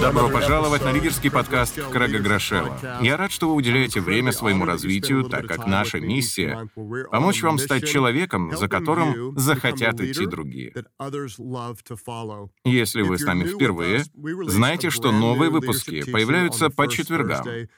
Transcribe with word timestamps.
Добро 0.00 0.28
пожаловать 0.28 0.82
на 0.84 0.90
лидерский 0.90 1.30
подкаст 1.30 1.80
Крэга 1.92 2.18
Грошева. 2.18 3.00
Я 3.00 3.16
рад, 3.16 3.30
что 3.30 3.48
вы 3.48 3.54
уделяете 3.54 4.00
время 4.00 4.32
своему 4.32 4.64
развитию, 4.64 5.22
так 5.22 5.46
как 5.46 5.68
наша 5.68 6.00
миссия— 6.00 6.68
помочь 7.12 7.40
вам 7.42 7.58
стать 7.58 7.86
человеком, 7.88 8.56
за 8.56 8.66
которым 8.66 9.38
захотят 9.38 10.00
идти 10.00 10.26
другие. 10.26 10.74
Если 12.64 13.02
вы 13.02 13.18
с 13.18 13.22
нами 13.22 13.44
впервые, 13.44 14.02
знайте, 14.46 14.90
что 14.90 15.12
новые 15.12 15.50
выпуски 15.50 16.10
появляются 16.10 16.68
по 16.70 16.88
четвергам. 16.88 17.68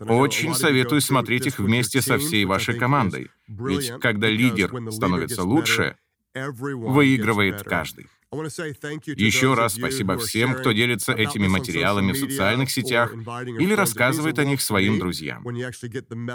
Очень 0.00 0.54
советую 0.54 1.02
смотреть 1.02 1.46
их 1.46 1.58
вместе 1.58 2.00
со 2.00 2.16
всей 2.16 2.46
вашей 2.46 2.78
командой. 2.78 3.30
Ведь 3.46 3.92
когда 4.00 4.28
лидер 4.28 4.72
становится 4.90 5.44
лучше, 5.44 5.96
выигрывает 6.50 7.62
каждый. 7.62 8.08
Еще 8.30 9.54
раз 9.54 9.74
спасибо 9.74 10.18
всем, 10.18 10.54
кто 10.54 10.72
делится 10.72 11.12
этими 11.12 11.48
материалами 11.48 12.12
в 12.12 12.18
социальных 12.18 12.70
сетях 12.70 13.14
или 13.14 13.72
рассказывает 13.72 14.38
о 14.38 14.44
них 14.44 14.60
своим 14.60 14.98
друзьям. 14.98 15.46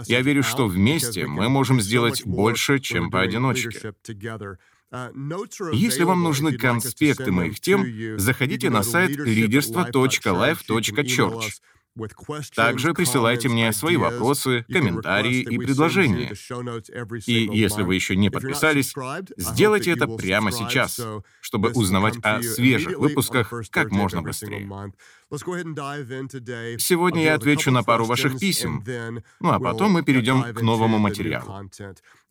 Я 0.08 0.21
верю, 0.21 0.41
что 0.44 0.66
вместе 0.67 1.27
мы 1.27 1.49
можем 1.49 1.80
сделать 1.81 2.25
больше, 2.25 2.80
чем 2.80 3.11
поодиночке. 3.11 3.94
Если 5.71 6.03
вам 6.03 6.23
нужны 6.23 6.58
конспекты 6.58 7.31
моих 7.31 7.59
тем, 7.59 8.20
заходите 8.20 8.70
на 8.70 8.83
сайт 8.83 9.17
leaderство.life.church. 9.17 11.52
Также 12.55 12.93
присылайте 12.93 13.49
мне 13.49 13.71
свои 13.71 13.97
вопросы, 13.97 14.65
комментарии 14.71 15.41
и 15.41 15.57
предложения. 15.57 16.33
И 17.27 17.49
если 17.55 17.83
вы 17.83 17.95
еще 17.95 18.16
не 18.16 18.31
подписались, 18.31 18.93
сделайте 19.38 19.91
это 19.91 20.07
прямо 20.07 20.52
сейчас, 20.52 20.99
чтобы 21.41 21.69
узнавать 21.69 22.17
о 22.23 22.41
свежих 22.41 22.97
выпусках 22.97 23.53
как 23.69 23.91
можно 23.91 24.22
быстрее. 24.22 24.67
Сегодня 26.80 27.23
я 27.23 27.35
отвечу 27.35 27.72
на 27.72 27.83
пару 27.83 28.05
ваших 28.05 28.39
писем, 28.39 28.83
ну 29.39 29.52
а 29.52 29.59
потом 29.59 29.91
мы 29.91 30.03
перейдем 30.03 30.53
к 30.53 30.61
новому 30.61 30.97
материалу. 30.97 31.69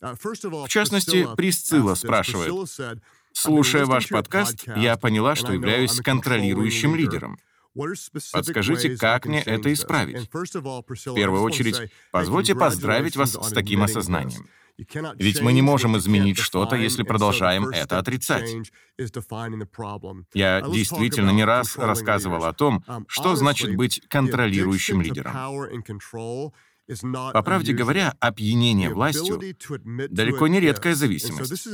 В 0.01 0.67
частности, 0.67 1.27
Присцилла 1.35 1.95
спрашивает, 1.95 2.69
«Слушая 3.31 3.85
ваш 3.85 4.09
подкаст, 4.09 4.65
я 4.75 4.95
поняла, 4.97 5.35
что 5.35 5.53
являюсь 5.53 5.99
контролирующим 6.01 6.95
лидером. 6.95 7.39
Подскажите, 8.31 8.97
как 8.97 9.25
мне 9.25 9.41
это 9.41 9.73
исправить? 9.73 10.29
В 10.29 11.15
первую 11.15 11.41
очередь, 11.41 11.91
позвольте 12.11 12.55
поздравить 12.55 13.15
вас 13.15 13.31
с 13.31 13.49
таким 13.51 13.83
осознанием. 13.83 14.47
Ведь 14.77 15.41
мы 15.41 15.53
не 15.53 15.61
можем 15.61 15.97
изменить 15.97 16.37
что-то, 16.37 16.75
если 16.75 17.03
продолжаем 17.03 17.67
это 17.67 17.99
отрицать. 17.99 18.49
Я 20.33 20.61
действительно 20.61 21.29
не 21.31 21.45
раз 21.45 21.77
рассказывал 21.77 22.45
о 22.45 22.53
том, 22.53 22.83
um, 22.87 23.03
что 23.07 23.35
значит 23.35 23.75
быть 23.75 24.01
контролирующим 24.07 25.01
лидером. 25.01 25.31
По 27.33 27.41
правде 27.41 27.73
говоря, 27.73 28.13
опьянение 28.19 28.89
властью 28.89 29.41
далеко 30.09 30.47
не 30.47 30.59
редкая 30.59 30.95
зависимость. 30.95 31.67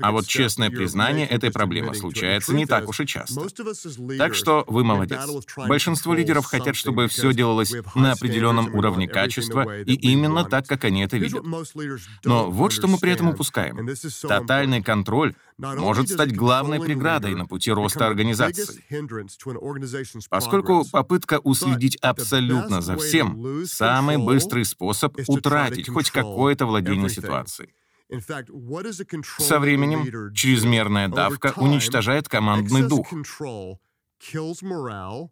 А 0.00 0.12
вот 0.12 0.26
честное 0.26 0.70
признание 0.70 1.26
этой 1.26 1.50
проблемы 1.50 1.94
случается 1.94 2.54
не 2.54 2.66
так 2.66 2.88
уж 2.88 3.00
и 3.00 3.06
часто. 3.06 3.48
Так 4.18 4.34
что 4.34 4.64
вы 4.68 4.84
молодец. 4.84 5.20
Большинство 5.56 6.14
лидеров 6.14 6.46
хотят, 6.46 6.76
чтобы 6.76 7.08
все 7.08 7.32
делалось 7.32 7.74
на 7.94 8.12
определенном 8.12 8.72
уровне 8.74 9.08
качества 9.08 9.82
и 9.82 9.94
именно 9.94 10.44
так, 10.44 10.66
как 10.66 10.84
они 10.84 11.02
это 11.02 11.16
видят. 11.16 11.42
Но 12.24 12.50
вот 12.50 12.72
что 12.72 12.86
мы 12.86 12.98
при 12.98 13.12
этом 13.12 13.30
упускаем. 13.30 13.88
Тотальный 14.22 14.82
контроль 14.82 15.34
может 15.58 16.08
стать 16.08 16.34
главной 16.34 16.80
преградой 16.80 17.34
на 17.34 17.46
пути 17.46 17.72
роста 17.72 18.06
организации. 18.06 18.84
Поскольку 20.28 20.84
попытка 20.90 21.40
уследить 21.40 21.96
абсолютно 21.96 22.80
за 22.80 22.96
всем— 22.96 23.64
самый 23.66 24.18
быстрый 24.18 24.51
способ 24.64 25.16
утратить 25.28 25.88
хоть 25.88 26.10
какое-то 26.10 26.66
владение 26.66 27.08
ситуацией. 27.08 27.74
Со 29.38 29.58
временем 29.58 30.34
чрезмерная 30.34 31.08
давка 31.08 31.54
уничтожает 31.56 32.28
командный 32.28 32.86
дух, 32.86 33.10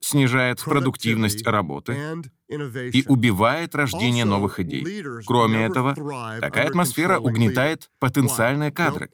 снижает 0.01 0.65
продуктивность 0.65 1.47
работы 1.47 1.97
и 2.49 3.05
убивает 3.07 3.75
рождение 3.75 4.25
новых 4.25 4.59
идей. 4.61 5.05
Кроме 5.27 5.67
этого, 5.67 5.95
такая 6.41 6.69
атмосфера 6.69 7.19
угнетает 7.19 7.91
потенциальные 7.99 8.73
кадры, 8.73 9.11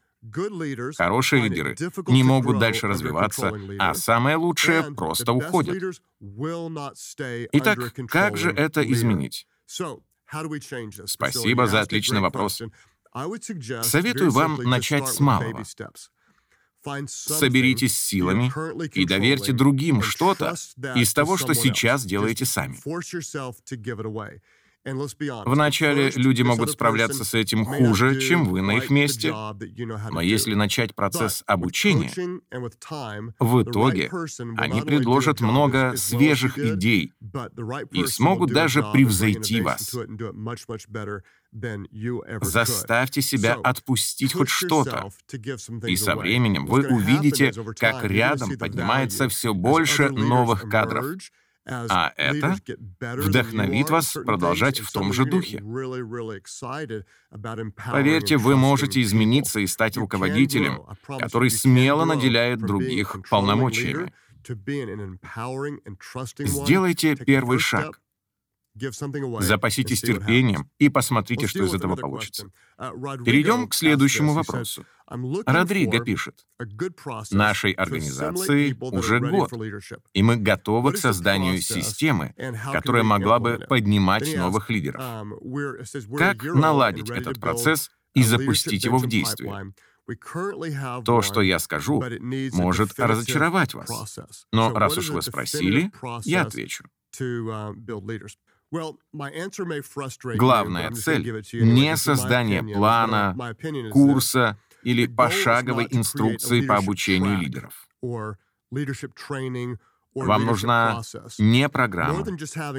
Хорошие 0.97 1.43
лидеры 1.43 1.77
не 2.09 2.22
могут 2.22 2.59
дальше 2.59 2.89
развиваться, 2.89 3.53
а 3.78 3.95
самое 3.95 4.37
лучшее 4.37 4.83
просто 4.95 5.33
уходят. 5.33 6.00
Итак, 7.53 7.93
как 8.09 8.37
же 8.37 8.50
это 8.50 8.83
изменить? 8.93 9.47
Спасибо 11.06 11.66
за 11.66 11.81
отличный 11.81 12.21
вопрос. 12.21 12.62
Советую 13.82 14.31
вам 14.31 14.56
начать 14.62 15.09
с 15.09 15.21
малого. 15.21 15.65
Соберитесь 17.09 17.99
силами 17.99 18.53
и 18.94 19.04
доверьте 19.04 19.53
другим 19.53 20.03
что-то 20.03 20.54
из 20.94 21.12
того, 21.15 21.37
что 21.37 21.54
сейчас 21.54 22.04
делаете 22.04 22.44
сами. 22.44 22.78
Вначале 25.44 26.10
люди 26.14 26.42
могут 26.42 26.70
справляться 26.70 27.24
с 27.24 27.34
этим 27.34 27.64
хуже, 27.64 28.20
чем 28.20 28.44
вы 28.44 28.62
на 28.62 28.76
их 28.76 28.91
месте, 28.91 29.32
но 30.10 30.20
если 30.20 30.54
начать 30.54 30.94
процесс 30.94 31.42
обучения, 31.47 32.12
в 33.41 33.62
итоге 33.62 34.10
они 34.56 34.82
предложат 34.82 35.41
много 35.41 35.94
свежих 35.97 36.58
идей 36.58 37.12
и 37.91 38.06
смогут 38.06 38.52
даже 38.52 38.84
превзойти 38.92 39.60
вас. 39.60 39.94
Заставьте 42.42 43.22
себя 43.22 43.54
отпустить 43.54 44.34
хоть 44.34 44.50
что-то, 44.50 45.10
и 45.86 45.97
со 45.97 46.14
временем 46.14 46.66
вы 46.66 46.86
увидите, 46.86 47.53
как 47.78 48.04
рядом 48.04 48.56
поднимается 48.58 49.28
все 49.28 49.54
больше 49.54 50.10
новых 50.10 50.68
кадров, 50.68 51.06
а 51.66 52.12
это 52.16 52.56
вдохновит 53.00 53.91
вас 53.91 54.12
продолжать 54.25 54.81
в 54.81 54.93
том 54.93 55.12
же 55.12 55.25
духе. 55.25 55.62
Поверьте, 57.93 58.37
вы 58.37 58.56
можете 58.56 59.03
измениться 59.03 59.60
и 59.60 59.66
стать 59.66 59.97
руководителем, 59.97 60.84
который 61.19 61.50
смело 61.50 62.04
наделяет 62.04 62.60
других 62.60 63.16
полномочиями. 63.28 64.12
Сделайте 66.38 67.16
первый 67.16 67.59
шаг. 67.59 68.00
Запаситесь 69.41 70.00
терпением 70.00 70.70
и 70.78 70.88
посмотрите, 70.88 71.47
что 71.47 71.64
из 71.64 71.75
этого 71.75 71.97
получится. 71.97 72.50
Uh, 72.78 73.25
Перейдем 73.25 73.69
к 73.69 73.75
следующему 73.75 74.34
вопросу. 74.34 74.84
Родриго 75.47 76.00
пишет, 76.04 76.47
«Нашей 77.31 77.72
организации 77.72 78.76
уже 78.81 79.20
год, 79.20 79.53
и 80.12 80.22
мы 80.22 80.36
готовы 80.36 80.92
к 80.92 80.98
созданию 80.98 81.60
системы, 81.60 82.34
которая 82.72 83.03
могла 83.03 83.38
бы 83.38 83.65
поднимать 83.69 84.36
новых 84.36 84.69
лидеров. 84.69 85.00
Um, 85.00 86.16
как 86.19 86.42
наладить 86.42 87.09
этот 87.10 87.41
процесс 87.41 87.91
и 88.15 88.22
запустить 88.22 88.84
его 88.84 88.98
в 88.98 89.06
действие?» 89.06 89.72
То, 91.04 91.22
что 91.22 91.42
я 91.42 91.59
скажу, 91.59 92.03
может 92.53 92.98
разочаровать 92.98 93.75
вас. 93.75 94.19
Но 94.53 94.72
раз 94.72 94.97
уж 94.98 95.10
вы 95.10 95.22
спросили, 95.22 95.91
я 96.25 96.42
отвечу. 96.42 96.84
Главная 100.37 100.91
цель— 100.92 101.42
не 101.53 101.97
создание 101.97 102.62
плана, 102.62 103.37
курса 103.91 104.59
или 104.83 105.06
пошаговой 105.06 105.86
инструкции 105.91 106.60
по 106.66 106.77
обучению 106.77 107.39
лидеров. 107.39 107.89
Вам 110.15 110.47
нужна 110.47 111.03
не 111.39 111.68
программа, 111.68 112.24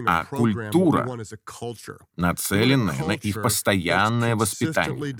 а 0.08 0.26
культура, 0.26 1.08
нацеленная 2.16 3.06
на 3.06 3.12
их 3.12 3.42
постоянное 3.44 4.36
воспитание. 4.36 5.14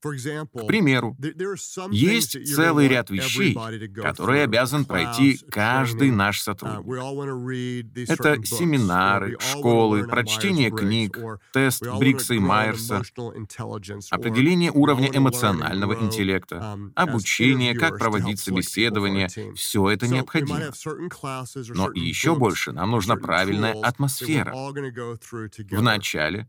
К 0.00 0.66
примеру, 0.66 1.16
есть 1.90 2.46
целый 2.54 2.86
ряд 2.86 3.10
вещей, 3.10 3.56
которые 3.94 4.44
обязан 4.44 4.84
пройти 4.84 5.38
каждый 5.50 6.10
наш 6.12 6.40
сотрудник. 6.40 6.86
Это 8.08 8.44
семинары, 8.44 9.36
школы, 9.40 10.06
прочтение 10.06 10.70
книг, 10.70 11.18
тест 11.52 11.84
Брикса 11.98 12.34
и 12.34 12.38
Майерса, 12.38 13.02
определение 14.10 14.70
уровня 14.70 15.10
эмоционального 15.12 15.94
интеллекта, 15.94 16.78
обучение, 16.94 17.74
как 17.74 17.98
проводить 17.98 18.38
собеседование— 18.38 19.28
все 19.56 19.90
это 19.90 20.06
необходимо. 20.06 20.60
Но 21.74 21.90
еще 21.92 22.36
больше. 22.36 22.72
Нам 22.72 22.92
нужна 22.92 23.16
правильная 23.16 23.74
атмосфера. 23.82 24.54
Вначале 25.70 26.48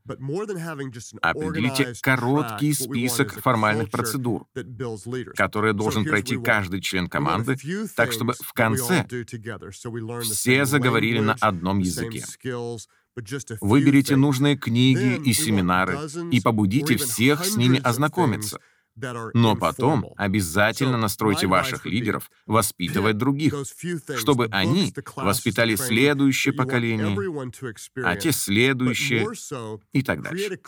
определите 1.22 1.94
короткий 2.02 2.74
список 2.74 3.39
формальных 3.42 3.90
процедур, 3.90 4.46
которые 5.36 5.74
должен 5.74 6.06
пройти 6.06 6.38
каждый 6.38 6.82
член 6.82 7.08
команды, 7.08 7.58
так 7.96 8.12
чтобы 8.12 8.34
в 8.34 8.54
конце 8.54 9.08
все 10.22 10.66
заговорили 10.66 11.20
на 11.20 11.34
одном 11.40 11.80
языке. 11.80 12.24
Выберите 13.62 14.16
нужные 14.16 14.56
книги 14.56 15.22
и 15.26 15.34
семинары 15.34 15.98
и 16.32 16.40
побудите 16.42 16.96
всех 16.98 17.46
с 17.46 17.58
ними 17.58 17.80
ознакомиться. 17.84 18.60
Но 19.34 19.56
потом 19.56 20.14
обязательно 20.18 20.98
настройте 20.98 21.48
ваших 21.48 21.86
лидеров 21.86 22.30
воспитывать 22.46 23.18
других, 23.18 23.56
чтобы 24.18 24.48
они 24.52 24.94
воспитали 25.16 25.76
следующее 25.76 26.54
поколение, 26.54 27.18
а 28.04 28.16
те 28.16 28.32
следующее 28.32 29.28
и 29.94 30.04
так 30.04 30.22
дальше. 30.22 30.60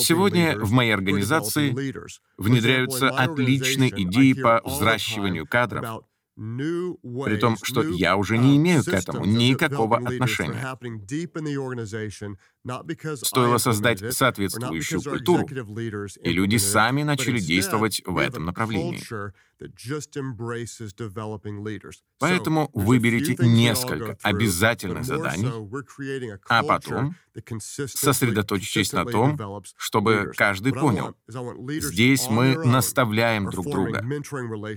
Сегодня 0.00 0.56
в 0.58 0.70
моей 0.72 0.94
организации 0.94 1.70
внедряются 2.36 3.08
отличные 3.10 3.90
идеи 4.04 4.32
по 4.34 4.60
взращиванию 4.64 5.46
кадров, 5.46 6.02
при 6.36 7.36
том, 7.38 7.56
что 7.62 7.82
я 7.82 8.16
уже 8.16 8.36
не 8.38 8.56
имею 8.58 8.84
к 8.84 8.88
этому 8.88 9.24
никакого 9.24 9.96
отношения. 9.98 10.60
Стоило 13.22 13.58
создать 13.58 14.14
соответствующую 14.14 15.02
культуру, 15.02 15.46
и 16.22 16.32
люди 16.32 16.56
сами 16.56 17.02
начали 17.02 17.38
действовать 17.38 18.02
в 18.04 18.18
этом 18.18 18.44
направлении. 18.44 19.02
Поэтому 22.18 22.70
выберите 22.74 23.36
несколько 23.38 24.18
обязательных 24.22 25.04
заданий, 25.04 25.50
а 26.48 26.62
потом 26.62 27.16
сосредоточьтесь 27.60 28.92
на 28.92 29.04
том, 29.04 29.62
чтобы 29.76 30.32
каждый 30.36 30.72
понял, 30.72 31.14
здесь 31.28 32.28
мы 32.28 32.56
наставляем 32.64 33.50
друг 33.50 33.70
друга, 33.70 34.04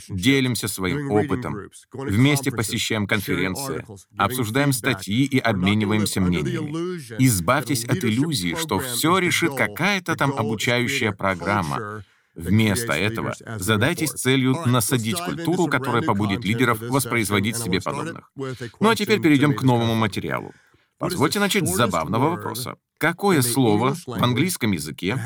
делимся 0.09 0.67
своим 0.67 1.11
опытом, 1.11 1.69
вместе 1.91 2.51
посещаем 2.51 3.07
конференции, 3.07 3.85
обсуждаем 4.17 4.71
статьи 4.73 5.25
и 5.25 5.39
обмениваемся 5.39 6.21
мнениями. 6.21 6.99
Избавьтесь 7.21 7.78
от 7.85 8.03
иллюзии, 8.03 8.55
что 8.59 8.79
все 8.79 9.17
решит 9.17 9.55
какая-то 9.55 10.15
там 10.15 10.33
обучающая 10.33 11.11
программа, 11.11 12.03
Вместо 12.35 12.93
этого 12.93 13.33
задайтесь 13.57 14.11
целью 14.11 14.55
насадить 14.65 15.19
культуру, 15.19 15.67
которая 15.67 16.01
побудит 16.01 16.45
лидеров 16.45 16.79
воспроизводить 16.79 17.57
себе 17.57 17.81
подобных. 17.81 18.31
Ну 18.79 18.89
а 18.89 18.95
теперь 18.95 19.19
перейдем 19.19 19.53
к 19.53 19.61
новому 19.63 19.95
материалу. 19.95 20.53
Позвольте 20.97 21.39
начать 21.39 21.67
с 21.67 21.75
забавного 21.75 22.29
вопроса. 22.31 22.75
Какое 22.97 23.41
слово 23.41 23.95
в 24.05 24.23
английском 24.23 24.71
языке 24.71 25.17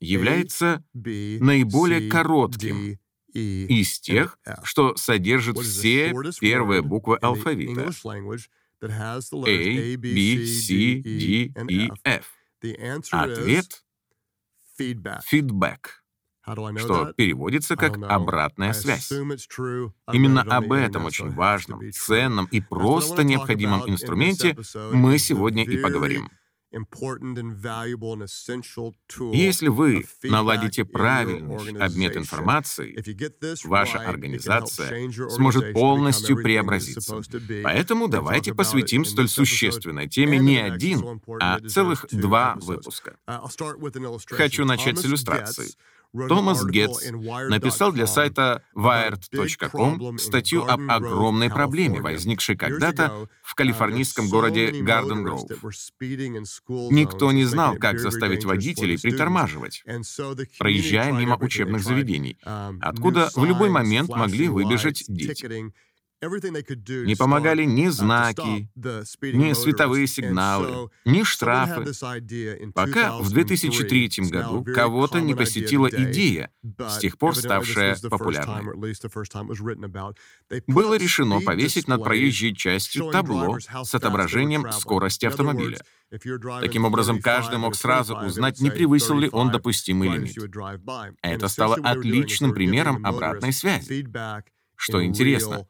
является 0.00 0.82
наиболее 0.92 2.10
коротким 2.10 2.98
из 3.32 4.00
тех, 4.00 4.38
что 4.62 4.96
содержит 4.96 5.58
все 5.58 6.14
первые 6.40 6.82
буквы 6.82 7.16
алфавита? 7.16 7.90
A, 8.82 9.96
B, 9.96 10.46
C, 10.46 10.96
D, 11.02 11.52
E, 11.68 11.90
F. 12.04 12.26
Ответ— 13.12 13.84
фидбэк 15.26 16.04
что 16.76 17.12
переводится 17.16 17.76
как 17.76 17.96
«обратная 18.02 18.72
связь». 18.74 19.10
Именно 20.12 20.42
об 20.42 20.72
этом 20.72 21.06
очень 21.06 21.30
важном, 21.30 21.90
ценном 21.92 22.46
и 22.46 22.60
просто 22.60 23.24
необходимом 23.24 23.88
инструменте 23.88 24.56
мы 24.92 25.18
сегодня 25.18 25.64
и 25.64 25.78
поговорим. 25.78 26.30
Если 29.32 29.68
вы 29.68 30.04
наладите 30.22 30.84
правильный 30.84 31.78
обмен 31.80 32.12
информацией, 32.16 32.98
ваша 33.64 33.98
организация 33.98 35.10
сможет 35.30 35.72
полностью 35.72 36.36
преобразиться. 36.36 37.20
Поэтому 37.62 38.08
давайте 38.08 38.54
посвятим 38.54 39.04
столь 39.04 39.28
существенной 39.28 40.08
теме 40.08 40.38
не 40.38 40.58
один, 40.58 41.20
а 41.40 41.60
целых 41.60 42.06
два 42.10 42.56
выпуска. 42.60 43.16
Хочу 44.30 44.64
начать 44.64 44.98
с 44.98 45.06
иллюстрации. 45.06 45.72
Томас 46.28 46.64
Гетц 46.64 47.10
написал 47.10 47.92
для 47.92 48.06
сайта 48.06 48.62
Wired.com 48.76 50.18
статью 50.18 50.64
об 50.64 50.80
огромной 50.88 51.50
проблеме, 51.50 52.00
возникшей 52.00 52.56
когда-то 52.56 53.28
в 53.42 53.54
калифорнийском 53.54 54.28
городе 54.28 54.70
Гарден 54.82 55.24
Гроув. 55.24 55.50
Никто 56.90 57.32
не 57.32 57.44
знал, 57.44 57.76
как 57.76 57.98
заставить 57.98 58.44
водителей 58.44 58.98
притормаживать, 58.98 59.82
проезжая 60.58 61.12
мимо 61.12 61.36
учебных 61.36 61.82
заведений, 61.82 62.38
откуда 62.80 63.30
в 63.34 63.44
любой 63.44 63.70
момент 63.70 64.10
могли 64.10 64.48
выбежать 64.48 65.04
дети. 65.08 65.72
Не 66.22 67.16
помогали 67.16 67.64
ни 67.64 67.88
знаки, 67.88 68.70
ни 68.74 69.52
световые 69.52 70.06
сигналы, 70.06 70.88
ни 71.04 71.22
штрафы, 71.22 71.92
пока 72.72 73.18
в 73.18 73.30
2003 73.30 74.10
году 74.30 74.64
кого-то 74.64 75.20
не 75.20 75.34
посетила 75.34 75.86
идея, 75.88 76.50
с 76.78 76.98
тех 76.98 77.18
пор 77.18 77.36
ставшая 77.36 77.96
популярной. 78.08 78.94
Было 80.66 80.94
решено 80.94 81.40
повесить 81.40 81.88
над 81.88 82.02
проезжей 82.02 82.54
частью 82.54 83.10
табло 83.10 83.58
с 83.58 83.94
отображением 83.94 84.70
скорости 84.72 85.26
автомобиля. 85.26 85.78
Таким 86.60 86.84
образом, 86.84 87.20
каждый 87.20 87.58
мог 87.58 87.74
сразу 87.74 88.16
узнать, 88.16 88.60
не 88.60 88.70
превысил 88.70 89.18
ли 89.18 89.28
он 89.32 89.50
допустимый 89.50 90.08
лимит. 90.08 90.36
Это 91.22 91.48
стало 91.48 91.76
отличным 91.76 92.54
примером 92.54 93.04
обратной 93.04 93.52
связи. 93.52 94.06
Что 94.76 95.04
интересно, 95.04 95.66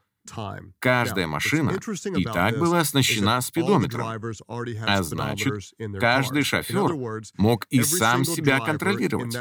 Каждая 0.78 1.26
машина 1.26 1.72
и 2.16 2.24
так 2.24 2.58
была 2.58 2.80
оснащена 2.80 3.40
спидометром, 3.40 4.06
а 4.86 5.02
значит, 5.02 5.54
каждый 6.00 6.42
шофер 6.42 6.94
мог 7.36 7.66
и 7.66 7.82
сам 7.82 8.24
себя 8.24 8.60
контролировать. 8.60 9.36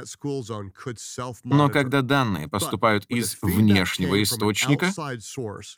Но 1.44 1.69
когда 1.69 2.01
данные 2.01 2.47
поступают 2.50 3.06
из 3.07 3.38
внешнего 3.41 4.21
источника, 4.21 4.91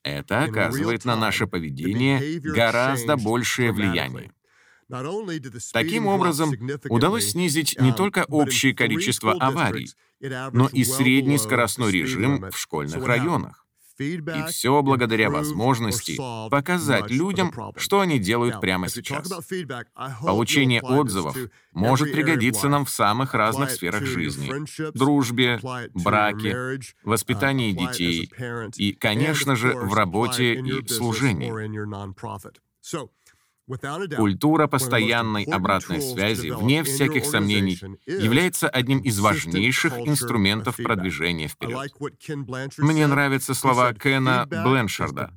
это 0.04 0.44
оказывает 0.44 1.06
на 1.06 1.16
наше 1.16 1.48
поведение 1.48 2.40
гораздо 2.40 3.16
большее 3.16 3.72
влияние. 3.72 4.32
Таким 5.74 6.08
образом, 6.08 6.54
удалось 6.90 7.32
снизить 7.32 7.76
не 7.80 7.94
только 7.94 8.26
общее 8.28 8.74
количество 8.74 9.34
аварий, 9.34 9.90
но 10.52 10.68
и 10.68 10.84
средний 10.84 11.38
скоростной 11.38 11.92
режим 11.92 12.50
в 12.52 12.58
школьных 12.58 13.06
районах. 13.06 13.65
И 13.98 14.44
все 14.50 14.82
благодаря 14.82 15.30
возможности 15.30 16.18
показать 16.50 17.10
людям, 17.10 17.54
что 17.78 18.02
они 18.02 18.20
делают 18.20 18.60
прямо 18.60 18.90
сейчас. 18.90 19.30
Получение 20.22 20.82
отзывов 20.82 21.38
может 21.74 22.12
пригодиться 22.12 22.68
нам 22.68 22.86
в 22.86 22.90
самых 22.90 23.34
разных 23.34 23.72
сферах 23.72 24.04
жизни— 24.04 24.52
дружбе, 24.94 25.60
браке, 25.94 26.80
воспитании 27.04 27.74
uh, 27.74 27.88
детей 27.88 28.32
и, 28.76 28.94
конечно 28.94 29.56
же, 29.56 29.74
в 29.74 29.94
работе 29.94 30.56
и 30.56 30.88
служении. 30.88 31.52
Культура 34.16 34.68
постоянной 34.68 35.44
обратной 35.44 36.02
связи, 36.02 36.50
вне 36.50 36.84
всяких 36.84 37.26
сомнений, 37.26 37.80
является 38.06 38.70
одним 38.70 39.00
из 39.00 39.20
важнейших 39.20 39.94
инструментов 40.00 40.78
продвижения 40.78 41.48
вперед. 41.48 41.92
Мне 42.78 43.08
нравятся 43.08 43.54
слова 43.54 43.94
Кена 43.94 44.46
Бленшарда. 44.48 45.34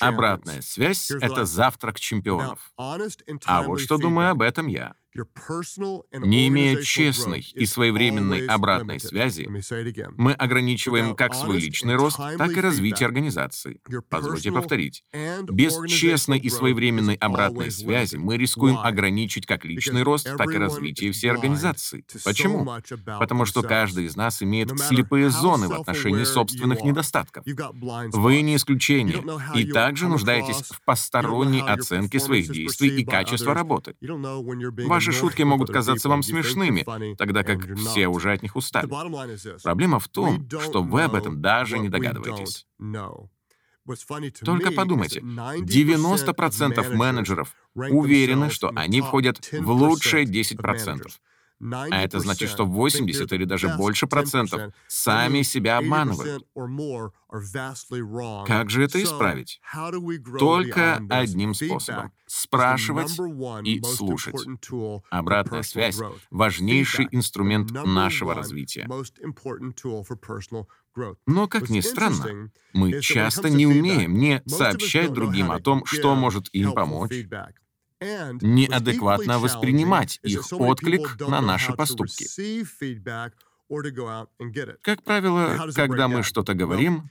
Обратная 0.00 0.60
связь— 0.60 1.10
это 1.20 1.44
завтрак 1.44 1.98
чемпионов. 1.98 2.72
А 2.76 3.62
вот 3.62 3.80
что 3.80 3.96
думаю 3.96 4.30
об 4.30 4.42
этом 4.42 4.66
я. 4.66 4.94
Не 5.14 6.48
имея 6.48 6.82
честной 6.82 7.46
и 7.54 7.66
своевременной 7.66 8.46
обратной 8.46 8.98
связи, 8.98 9.48
мы 10.16 10.32
ограничиваем 10.32 11.14
как 11.14 11.34
свой 11.34 11.58
личный 11.58 11.96
рост, 11.96 12.16
так 12.16 12.56
и 12.56 12.60
развитие 12.60 13.06
организации. 13.06 13.80
Позвольте 14.08 14.50
повторить. 14.52 15.04
Без 15.50 15.78
честной 15.86 16.38
и 16.38 16.48
своевременной 16.48 17.14
обратной 17.14 17.70
связи 17.70 18.16
мы 18.16 18.38
рискуем 18.38 18.78
ограничить 18.78 19.46
как 19.46 19.64
личный 19.64 20.02
рост, 20.02 20.24
так 20.36 20.50
и 20.52 20.56
развитие 20.56 21.12
всей 21.12 21.30
организации. 21.30 22.04
Почему? 22.24 22.68
Потому 23.18 23.44
что 23.44 23.62
каждый 23.62 24.06
из 24.06 24.16
нас 24.16 24.42
имеет 24.42 24.78
слепые 24.78 25.30
зоны 25.30 25.68
в 25.68 25.72
отношении 25.72 26.24
собственных 26.24 26.82
недостатков. 26.82 27.44
Вы 28.12 28.40
не 28.40 28.56
исключение, 28.56 29.22
и 29.54 29.64
также 29.66 30.08
нуждаетесь 30.08 30.62
в 30.62 30.82
посторонней 30.84 31.60
оценке 31.60 32.18
своих 32.18 32.50
действий 32.50 33.00
и 33.00 33.04
качества 33.04 33.52
работы. 33.52 33.94
Ваш 34.00 35.01
Ваши 35.06 35.18
шутки 35.18 35.42
могут 35.42 35.70
казаться 35.70 36.08
вам 36.08 36.22
смешными, 36.22 36.84
тогда 37.16 37.42
как 37.42 37.76
все 37.76 38.06
уже 38.08 38.32
от 38.32 38.42
них 38.42 38.56
устали. 38.56 38.88
Проблема 39.62 39.98
в 39.98 40.08
том, 40.08 40.48
что 40.60 40.82
вы 40.82 41.02
об 41.02 41.14
этом 41.14 41.40
даже 41.40 41.78
не 41.78 41.88
догадываетесь. 41.88 42.66
Только 44.44 44.70
подумайте, 44.70 45.20
90% 45.20 46.94
менеджеров 46.94 47.54
уверены, 47.74 48.50
что 48.50 48.70
они 48.74 49.00
входят 49.00 49.50
в 49.52 49.70
лучшие 49.70 50.24
10%. 50.24 51.06
А 51.62 52.02
это 52.02 52.18
значит, 52.18 52.50
что 52.50 52.64
80 52.66 53.32
или 53.32 53.44
даже 53.44 53.68
больше 53.68 54.06
процентов 54.06 54.72
сами 54.88 55.42
себя 55.42 55.78
обманывают. 55.78 56.44
Как 58.46 58.70
же 58.70 58.84
это 58.84 59.02
исправить? 59.02 59.60
Только 60.38 61.00
одним 61.08 61.54
способом— 61.54 62.12
спрашивать 62.26 63.18
и 63.64 63.80
слушать. 63.82 64.44
Обратная 65.10 65.62
связь— 65.62 66.00
важнейший 66.30 67.08
инструмент 67.10 67.70
нашего 67.70 68.34
развития. 68.34 68.88
Но, 71.26 71.48
как 71.48 71.70
ни 71.70 71.80
странно, 71.80 72.50
мы 72.72 73.00
часто 73.00 73.48
не 73.48 73.66
умеем 73.66 74.18
не 74.18 74.42
сообщать 74.46 75.12
другим 75.12 75.50
о 75.50 75.60
том, 75.60 75.84
что 75.86 76.14
может 76.14 76.48
им 76.52 76.72
помочь, 76.72 77.12
неадекватно 78.40 79.38
воспринимать 79.38 80.20
их 80.22 80.52
отклик 80.52 81.18
на 81.20 81.40
наши 81.40 81.72
поступки. 81.72 82.26
Как 84.82 85.02
правило, 85.02 85.70
когда 85.74 86.08
мы 86.08 86.22
что-то 86.22 86.54
говорим, 86.54 87.10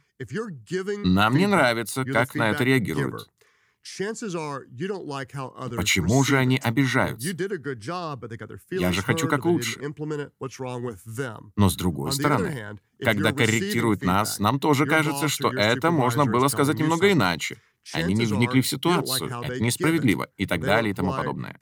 нам 1.03 1.35
не 1.35 1.47
нравится, 1.47 2.03
как 2.05 2.35
на 2.35 2.51
это 2.51 2.63
реагируют. 2.63 3.29
Почему 5.75 6.23
же 6.23 6.37
они 6.37 6.57
обижаются? 6.57 7.27
Я 8.69 8.91
же 8.91 9.01
хочу 9.01 9.27
как 9.27 9.45
лучше. 9.45 9.79
Но 11.55 11.69
с 11.69 11.75
другой 11.75 12.11
стороны, 12.11 12.77
когда 12.99 13.31
корректируют 13.31 14.03
нас, 14.03 14.37
нам 14.39 14.59
тоже 14.59 14.85
кажется, 14.85 15.27
что 15.27 15.51
это 15.51 15.89
можно 15.89 16.25
было 16.25 16.47
сказать 16.47 16.77
немного 16.77 17.11
иначе. 17.11 17.57
Они 17.93 18.13
не 18.13 18.25
вникли 18.25 18.61
в 18.61 18.67
ситуацию, 18.67 19.29
это 19.43 19.59
несправедливо 19.59 20.27
и 20.37 20.45
так 20.45 20.61
далее 20.61 20.91
и 20.91 20.93
тому 20.93 21.11
подобное. 21.11 21.57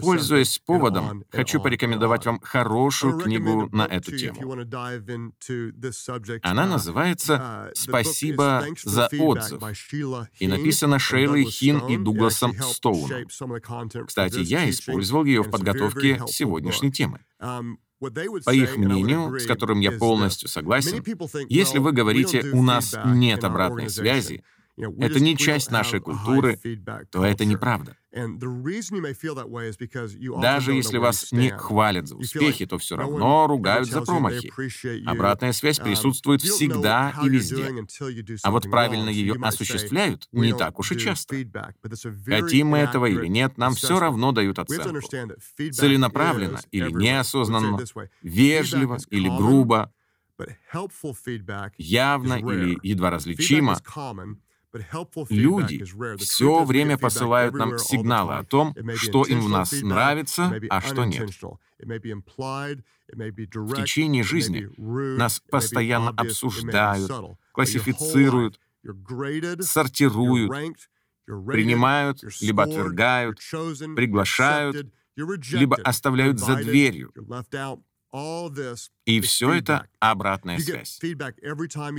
Пользуясь 0.00 0.58
поводом, 0.58 1.24
хочу 1.30 1.60
порекомендовать 1.60 2.26
вам 2.26 2.40
хорошую 2.40 3.18
книгу 3.18 3.68
на 3.72 3.82
эту 3.82 4.16
тему. 4.16 4.52
Она 6.42 6.66
называется 6.66 7.34
uh, 7.34 7.70
«Спасибо 7.74 8.64
за 8.84 9.08
отзыв» 9.18 9.62
и 10.38 10.48
написана 10.48 10.98
Шейлой 10.98 11.44
Хин 11.44 11.78
и 11.88 11.96
Дугласом 11.96 12.54
Стоуном. 12.54 13.26
Кстати, 14.06 14.38
я 14.38 14.68
использовал 14.68 15.24
ее 15.24 15.42
в 15.42 15.50
подготовке 15.50 16.22
сегодняшней 16.26 16.92
темы. 16.92 17.20
По 18.44 18.50
их 18.54 18.76
мнению, 18.76 19.38
с 19.38 19.46
которым 19.46 19.80
я 19.80 19.92
полностью 19.92 20.48
согласен, 20.48 21.04
если 21.48 21.78
вы 21.78 21.92
говорите 21.92 22.42
«у 22.52 22.62
нас 22.62 22.94
нет 23.04 23.44
обратной 23.44 23.88
связи», 23.88 24.44
это 24.76 25.20
не 25.20 25.36
часть 25.36 25.70
нашей 25.70 26.00
культуры, 26.00 26.58
то 27.10 27.24
это 27.24 27.44
неправда. 27.44 27.96
Даже 30.40 30.72
если 30.72 30.98
вас 30.98 31.32
не 31.32 31.50
хвалят 31.50 32.08
за 32.08 32.16
успехи, 32.16 32.66
то 32.66 32.78
все 32.78 32.96
равно 32.96 33.46
ругают 33.46 33.88
за 33.88 34.02
промахи. 34.02 34.52
Обратная 35.06 35.52
связь 35.52 35.78
um, 35.78 35.84
присутствует 35.84 36.42
всегда 36.42 37.14
и 37.22 37.28
везде. 37.28 37.72
А 38.42 38.50
вот 38.50 38.64
правильно 38.64 39.08
ее 39.08 39.34
осуществляют 39.40 40.28
не 40.32 40.52
так 40.52 40.78
уж 40.78 40.92
и 40.92 40.98
часто. 40.98 41.36
Хотим 42.26 42.68
мы 42.68 42.78
этого 42.78 43.06
или 43.06 43.26
нет, 43.26 43.56
нам 43.56 43.74
все 43.74 43.98
равно 43.98 44.32
дают 44.32 44.58
оценку. 44.58 45.00
Целенаправленно 45.72 46.60
или 46.70 46.90
неосознанно, 46.90 47.78
вежливо 48.22 48.98
или 49.10 49.28
грубо, 49.28 49.92
явно 51.78 52.34
или 52.34 52.78
едва 52.82 53.10
различимо, 53.10 53.78
Люди 55.28 55.84
все 56.18 56.64
время 56.64 56.96
посылают 56.96 57.54
нам 57.54 57.78
сигналы 57.78 58.34
о 58.36 58.44
том, 58.44 58.74
что 58.94 59.24
им 59.24 59.40
в 59.40 59.48
нас 59.48 59.72
нравится, 59.82 60.58
а 60.70 60.80
что 60.80 61.04
нет. 61.04 61.28
В 61.78 63.74
течение 63.74 64.22
жизни 64.22 64.70
нас 65.16 65.40
постоянно 65.50 66.10
обсуждают, 66.10 67.10
классифицируют, 67.52 68.60
сортируют, 69.60 70.50
принимают, 71.26 72.24
либо 72.40 72.62
отвергают, 72.62 73.38
приглашают, 73.94 74.90
либо 75.16 75.76
оставляют 75.76 76.38
за 76.38 76.56
дверью. 76.56 77.12
И 79.06 79.20
все 79.20 79.54
это 79.54 79.86
обратная 79.98 80.58
связь. 80.58 81.00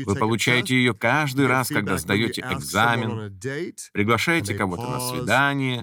Вы 0.05 0.15
получаете 0.15 0.75
ее 0.75 0.93
каждый 0.93 1.47
раз, 1.47 1.69
когда 1.69 1.97
сдаете 1.97 2.41
экзамен, 2.41 3.39
приглашаете 3.93 4.53
кого-то 4.53 4.83
на 4.89 4.99
свидание 4.99 5.81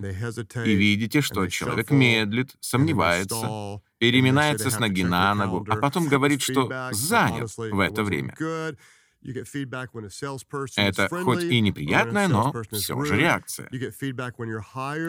и 0.65 0.75
видите, 0.75 1.21
что 1.21 1.47
человек 1.49 1.91
медлит, 1.91 2.55
сомневается, 2.61 3.81
переминается 3.99 4.71
с 4.71 4.79
ноги 4.79 5.03
на 5.05 5.35
ногу, 5.35 5.67
а 5.69 5.77
потом 5.77 6.07
говорит, 6.09 6.43
что 6.43 6.71
занят 6.93 7.51
в 7.57 7.81
это 7.81 8.03
время. 8.05 8.35
Это 10.77 11.09
хоть 11.09 11.43
и 11.43 11.61
неприятная, 11.61 12.27
но 12.29 12.55
все 12.73 13.05
же 13.05 13.17
реакция. 13.19 13.69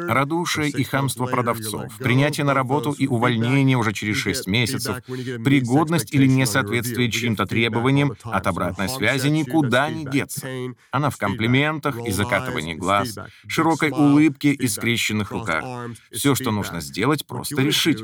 Радушие 0.08 0.70
и 0.70 0.84
хамство 0.84 1.27
продавцов, 1.27 1.98
принятие 1.98 2.46
на 2.46 2.53
работу 2.53 2.91
и 2.91 3.08
увольнение 3.08 3.77
уже 3.77 3.94
через 3.94 4.18
6 4.18 4.48
месяцев, 4.48 4.98
пригодность 5.06 6.13
или 6.13 6.27
несоответствие 6.27 7.10
чьим-то 7.10 7.46
требованиям 7.46 8.13
от 8.24 8.48
обратной 8.48 8.89
связи 8.89 9.30
никуда 9.30 9.89
не 9.89 10.06
деться. 10.06 10.48
Она 10.91 11.10
в 11.10 11.18
комплиментах 11.18 11.98
и 12.06 12.12
закатывании 12.12 12.74
глаз, 12.74 13.18
широкой 13.48 13.91
улыбке 13.91 14.51
и 14.51 14.68
скрещенных 14.68 15.32
руках. 15.32 15.63
Все, 16.12 16.36
что 16.36 16.51
нужно 16.51 16.82
сделать, 16.82 17.25
просто 17.25 17.62
решить, 17.62 18.00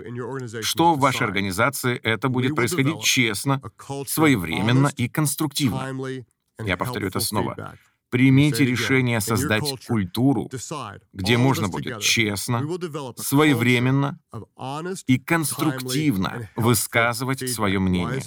что 0.61 0.93
в 0.93 0.99
вашей 0.99 1.27
организации 1.27 1.97
это 1.97 2.29
будет 2.29 2.55
происходить 2.55 3.01
честно, 3.01 3.61
своевременно 4.05 4.89
и 4.95 5.09
конструктивно. 5.09 5.96
Я 6.63 6.77
повторю 6.77 7.07
это 7.07 7.19
снова. 7.19 7.77
Примите 8.09 8.63
решение 8.65 9.19
создать 9.19 9.85
культуру, 9.85 10.49
где 11.11 11.37
можно 11.37 11.67
будет 11.67 11.99
честно, 11.99 12.63
своевременно 13.17 14.19
и 15.07 15.19
конструктивно 15.19 16.49
высказывать 16.55 17.49
свое 17.49 17.79
мнение. 17.79 18.21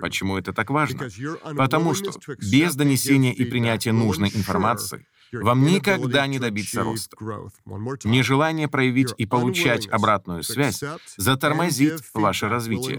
Почему 0.00 0.38
это 0.38 0.52
так 0.52 0.70
важно? 0.70 1.08
Потому 1.56 1.94
что 1.94 2.12
без 2.38 2.74
донесения 2.74 3.32
и 3.32 3.44
принятия 3.44 3.92
нужной 3.92 4.30
информации 4.30 5.06
вам 5.32 5.64
никогда 5.64 6.26
не 6.26 6.38
добиться 6.38 6.82
роста. 6.82 7.16
Нежелание 8.04 8.68
проявить 8.68 9.12
и 9.18 9.26
получать 9.26 9.86
обратную 9.88 10.42
связь 10.44 10.82
затормозит 11.16 12.02
ваше 12.14 12.48
развитие. 12.48 12.98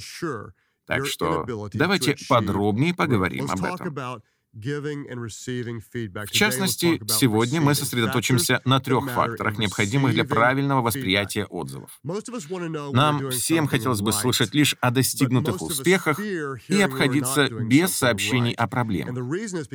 Так 0.88 1.06
что 1.06 1.46
давайте 1.74 2.16
подробнее 2.28 2.96
поговорим 2.96 3.50
об 3.52 3.64
этом. 3.64 4.24
В 4.54 6.32
частности, 6.32 7.00
сегодня 7.08 7.62
мы 7.62 7.76
сосредоточимся 7.76 8.62
на 8.66 8.80
трех 8.80 9.12
факторах, 9.12 9.60
необходимых 9.60 10.14
для 10.14 10.24
правильного 10.26 10.82
восприятия 10.82 11.46
отзывов. 11.46 12.00
Нам 12.04 13.30
всем 13.30 13.68
хотелось 13.68 14.02
бы 14.02 14.14
слышать 14.14 14.56
лишь 14.56 14.76
о 14.80 14.90
достигнутых 14.90 15.62
успехах 15.62 16.20
и 16.20 16.82
обходиться 16.82 17.50
без 17.50 17.94
сообщений 17.94 18.54
о 18.54 18.68
проблемах. 18.68 19.16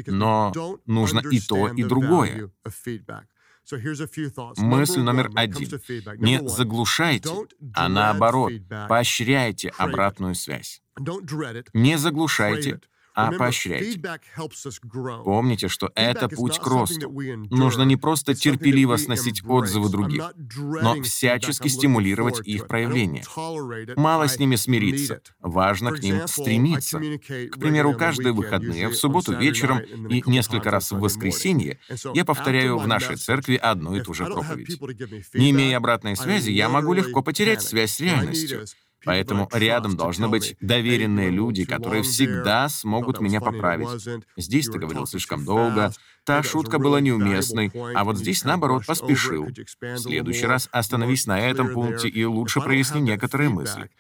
Но 0.07 0.52
нужно 0.87 1.21
и 1.31 1.38
то, 1.38 1.69
и 1.69 1.85
другое. 1.85 2.50
Мысль 4.59 5.00
номер 5.00 5.31
один. 5.35 5.69
Не 6.19 6.49
заглушайте, 6.49 7.28
а 7.75 7.88
наоборот, 7.88 8.52
поощряйте 8.88 9.73
обратную 9.78 10.35
связь. 10.35 10.83
Не 11.73 11.97
заглушайте, 11.97 12.81
а 13.14 13.33
поощряйте. 13.33 14.00
Помните, 15.25 15.69
что 15.69 15.90
это 15.95 16.28
путь 16.28 16.59
к 16.59 16.66
росту. 16.66 17.11
Нужно 17.50 17.83
не 17.83 17.97
просто 17.97 18.35
терпеливо 18.35 18.97
сносить 18.97 19.42
отзывы 19.45 19.88
других, 19.90 20.33
но 20.37 21.00
всячески 21.02 21.69
стимулировать 21.69 22.47
их 22.47 22.66
проявление. 22.66 23.25
Мало 23.97 24.28
с 24.28 24.38
ними 24.38 24.57
смириться, 24.57 25.21
важно 25.40 25.92
к 25.92 26.02
ним 26.02 26.26
стремиться. 26.26 26.99
К 26.99 27.59
примеру, 27.59 27.95
каждые 27.95 28.33
выходные, 28.33 28.88
в 28.88 28.95
субботу 28.95 29.37
вечером 29.37 29.81
и 29.81 30.23
несколько 30.26 30.71
раз 30.71 30.92
в 30.92 30.99
воскресенье 30.99 31.78
я 32.14 32.25
повторяю 32.25 32.78
в 32.78 32.87
нашей 32.87 33.16
церкви 33.16 33.57
одну 33.57 33.97
и 33.97 34.00
ту 34.00 34.14
же 34.14 34.25
проповедь. 34.25 34.81
Не 35.35 35.50
имея 35.50 35.76
обратной 35.76 36.16
связи, 36.16 36.50
я 36.50 36.69
могу 36.69 36.92
легко 36.92 37.23
потерять 37.23 37.62
связь 37.62 37.92
с 37.92 38.00
реальностью. 38.00 38.64
Поэтому 39.04 39.49
рядом 39.52 39.97
должны 39.97 40.28
быть 40.28 40.56
доверенные 40.61 41.30
люди, 41.30 41.64
которые 41.64 42.02
всегда 42.02 42.68
смогут 42.68 43.21
меня 43.21 43.40
поправить. 43.40 43.88
Здесь 44.37 44.68
ты 44.68 44.78
говорил 44.78 45.06
слишком 45.06 45.44
долго, 45.44 45.92
та 46.25 46.42
шутка 46.42 46.78
была 46.78 47.00
неуместной, 47.00 47.73
а 47.94 48.04
вот 48.04 48.18
здесь, 48.18 48.44
наоборот, 48.44 48.87
поспешил. 48.87 49.47
В 49.47 49.99
следующий 49.99 50.47
раз 50.47 50.68
остановись 50.73 51.26
на 51.26 51.40
этом 51.40 51.73
пункте 51.73 52.09
и 52.09 52.25
лучше 52.25 52.61
проясни 52.61 53.00
некоторые 53.00 53.50
мысли. 53.50 53.90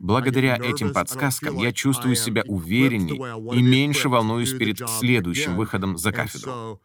Благодаря 0.00 0.56
этим 0.56 0.92
подсказкам 0.92 1.56
я 1.56 1.72
чувствую 1.72 2.14
себя 2.14 2.42
уверенней 2.46 3.16
и 3.56 3.62
меньше 3.62 4.08
волнуюсь 4.08 4.52
перед 4.52 4.78
следующим 4.88 5.56
выходом 5.56 5.96
за 5.96 6.12
кафедру. 6.12 6.80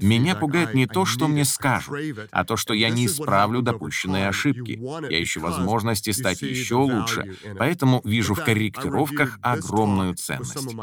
Меня 0.00 0.34
пугает 0.36 0.74
не 0.74 0.86
то, 0.86 1.04
что 1.04 1.28
мне 1.28 1.44
скажут, 1.44 1.94
а 2.30 2.44
то, 2.44 2.56
что 2.56 2.74
я 2.74 2.90
не 2.90 3.06
исправлю 3.06 3.62
допущенные 3.62 4.28
ошибки. 4.28 4.80
Я 5.10 5.22
ищу 5.22 5.40
возможности 5.40 6.10
стать 6.10 6.42
еще 6.42 6.76
лучше, 6.76 7.36
поэтому 7.56 8.00
вижу 8.04 8.34
в 8.34 8.44
корректировках 8.44 9.38
огромную 9.42 10.14
ценность. 10.14 10.76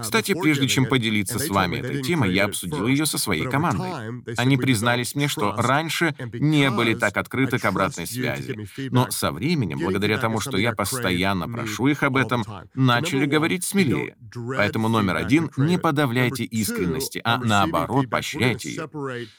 Кстати, 0.00 0.34
прежде 0.34 0.68
чем 0.68 0.86
поделиться 0.86 1.38
с 1.38 1.48
вами 1.48 1.76
этой 1.76 2.02
темой, 2.02 2.32
я 2.32 2.44
обсудил 2.44 2.86
ее 2.86 3.06
со 3.06 3.18
своей 3.18 3.46
командой. 3.46 4.22
Они 4.36 4.56
признались 4.56 5.14
мне, 5.14 5.28
что 5.28 5.54
раньше 5.56 6.14
не 6.32 6.70
были 6.70 6.94
так 6.94 7.16
открыты 7.16 7.58
к 7.58 7.64
обратной 7.64 8.06
связи. 8.06 8.68
Но 8.90 9.10
со 9.10 9.32
временем, 9.32 9.78
благодаря 9.78 10.18
тому, 10.18 10.40
что 10.40 10.56
я 10.56 10.72
постоянно 10.72 11.48
прошу 11.48 11.88
их 11.88 12.02
об 12.02 12.16
этом, 12.16 12.44
начали 12.74 13.26
говорить 13.26 13.64
смелее. 13.64 14.16
Поэтому 14.56 14.88
номер 14.88 15.16
один— 15.16 15.50
не 15.56 15.78
подавляйте 15.78 16.44
искренности, 16.44 17.20
а 17.24 17.38
наоборот, 17.38 18.08
поощряйте 18.10 18.70
ее. 18.70 18.88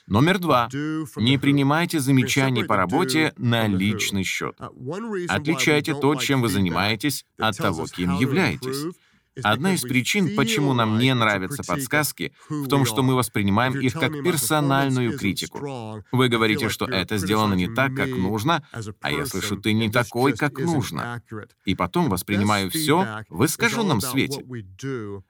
Номер 0.08 0.39
два— 0.39 0.70
не 1.15 1.38
принимайте 1.38 2.00
замечаний 2.00 2.63
по 2.63 2.75
работе 2.75 3.34
на 3.38 3.68
личный 3.68 4.24
счет. 4.24 4.56
Отличайте 5.27 5.94
то, 5.94 6.15
чем 6.15 6.41
вы 6.41 6.50
занимаетесь, 6.50 7.25
от 7.38 7.58
того, 7.58 7.86
кем 7.88 8.18
являетесь. 8.20 8.96
Одна 9.43 9.74
из 9.74 9.81
причин, 9.81 10.36
почему 10.36 10.74
нам 10.74 10.98
не 11.00 11.13
нравятся 11.13 11.63
подсказки, 11.63 12.33
в 12.50 12.67
том, 12.67 12.86
что 12.86 13.03
мы 13.03 13.15
воспринимаем 13.15 13.79
их 13.79 13.93
как 13.93 14.12
персональную 14.24 15.17
критику. 15.17 16.03
Вы 16.12 16.29
говорите, 16.29 16.69
что 16.69 16.86
это 16.86 17.17
сделано 17.17 17.53
не 17.53 17.67
так, 17.67 17.95
как 17.95 18.10
нужно, 18.10 18.63
а 19.01 19.12
я 19.12 19.25
слышу, 19.25 19.57
ты 19.57 19.74
не 19.74 19.89
такой, 19.89 20.33
как 20.33 20.60
нужно. 20.60 21.21
И 21.65 21.75
потом 21.75 22.10
воспринимаю 22.10 22.69
все 22.69 23.24
в 23.29 23.45
искаженном 23.45 24.01
свете. 24.01 24.43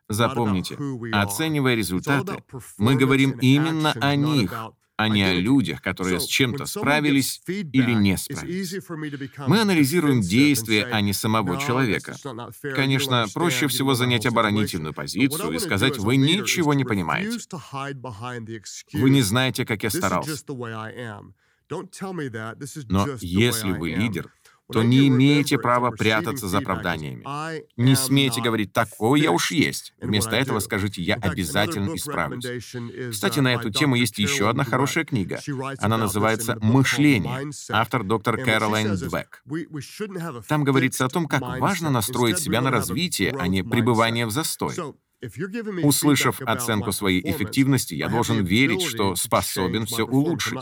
Запомните, 0.09 0.77
оценивая 1.11 1.75
результаты, 1.75 2.43
мы 2.77 2.95
говорим 2.95 3.31
именно 3.41 3.93
о 3.93 4.15
них, 4.15 4.53
а 4.97 5.09
не 5.09 5.23
о 5.23 5.33
людях, 5.33 5.81
которые 5.81 6.19
с 6.19 6.25
чем-то 6.25 6.65
справились 6.65 7.41
или 7.47 7.93
не 7.93 8.17
справились. 8.17 8.75
Мы 9.47 9.61
анализируем 9.61 10.21
действия, 10.21 10.85
а 10.85 11.01
не 11.01 11.13
самого 11.13 11.59
человека. 11.59 12.15
Конечно, 12.75 13.25
проще 13.33 13.67
всего 13.67 13.95
занять 13.95 14.25
оборонительную 14.25 14.93
позицию 14.93 15.51
и 15.53 15.59
сказать, 15.59 15.97
вы 15.97 16.17
ничего 16.17 16.73
не 16.73 16.85
понимаете. 16.85 17.39
Вы 18.93 19.09
не 19.09 19.21
знаете, 19.21 19.65
как 19.65 19.83
я 19.83 19.89
старался. 19.89 20.43
Но 22.89 23.07
если 23.21 23.71
вы 23.71 23.91
лидер, 23.91 24.31
то 24.71 24.83
не 24.83 25.07
имеете 25.07 25.57
права 25.57 25.91
прятаться 25.91 26.47
за 26.47 26.59
оправданиями. 26.59 27.23
Не 27.77 27.95
смейте 27.95 28.41
говорить 28.41 28.73
«такой 28.73 29.21
я 29.21 29.31
уж 29.31 29.51
есть». 29.51 29.93
Вместо 30.01 30.35
этого 30.35 30.59
скажите 30.59 31.01
«я 31.01 31.15
обязательно 31.15 31.95
исправлюсь». 31.95 32.73
Кстати, 33.11 33.39
на 33.39 33.53
эту 33.53 33.71
тему 33.71 33.95
есть 33.95 34.17
еще 34.17 34.49
одна 34.49 34.63
хорошая 34.63 35.05
книга. 35.05 35.39
Она 35.79 35.97
называется 35.97 36.57
«Мышление», 36.61 37.51
автор 37.69 38.03
доктор 38.03 38.37
Кэролайн 38.37 38.95
Двек. 38.95 39.43
Там 40.47 40.63
говорится 40.63 41.05
о 41.05 41.09
том, 41.09 41.27
как 41.27 41.41
важно 41.59 41.89
настроить 41.89 42.39
себя 42.39 42.61
на 42.61 42.71
развитие, 42.71 43.35
а 43.37 43.47
не 43.47 43.63
пребывание 43.63 44.25
в 44.25 44.31
застой. 44.31 44.75
Услышав 45.83 46.41
оценку 46.41 46.91
своей 46.91 47.21
эффективности, 47.29 47.93
я 47.93 48.09
должен 48.09 48.43
верить, 48.43 48.81
что 48.81 49.15
способен 49.15 49.85
все 49.85 50.03
улучшить. 50.03 50.59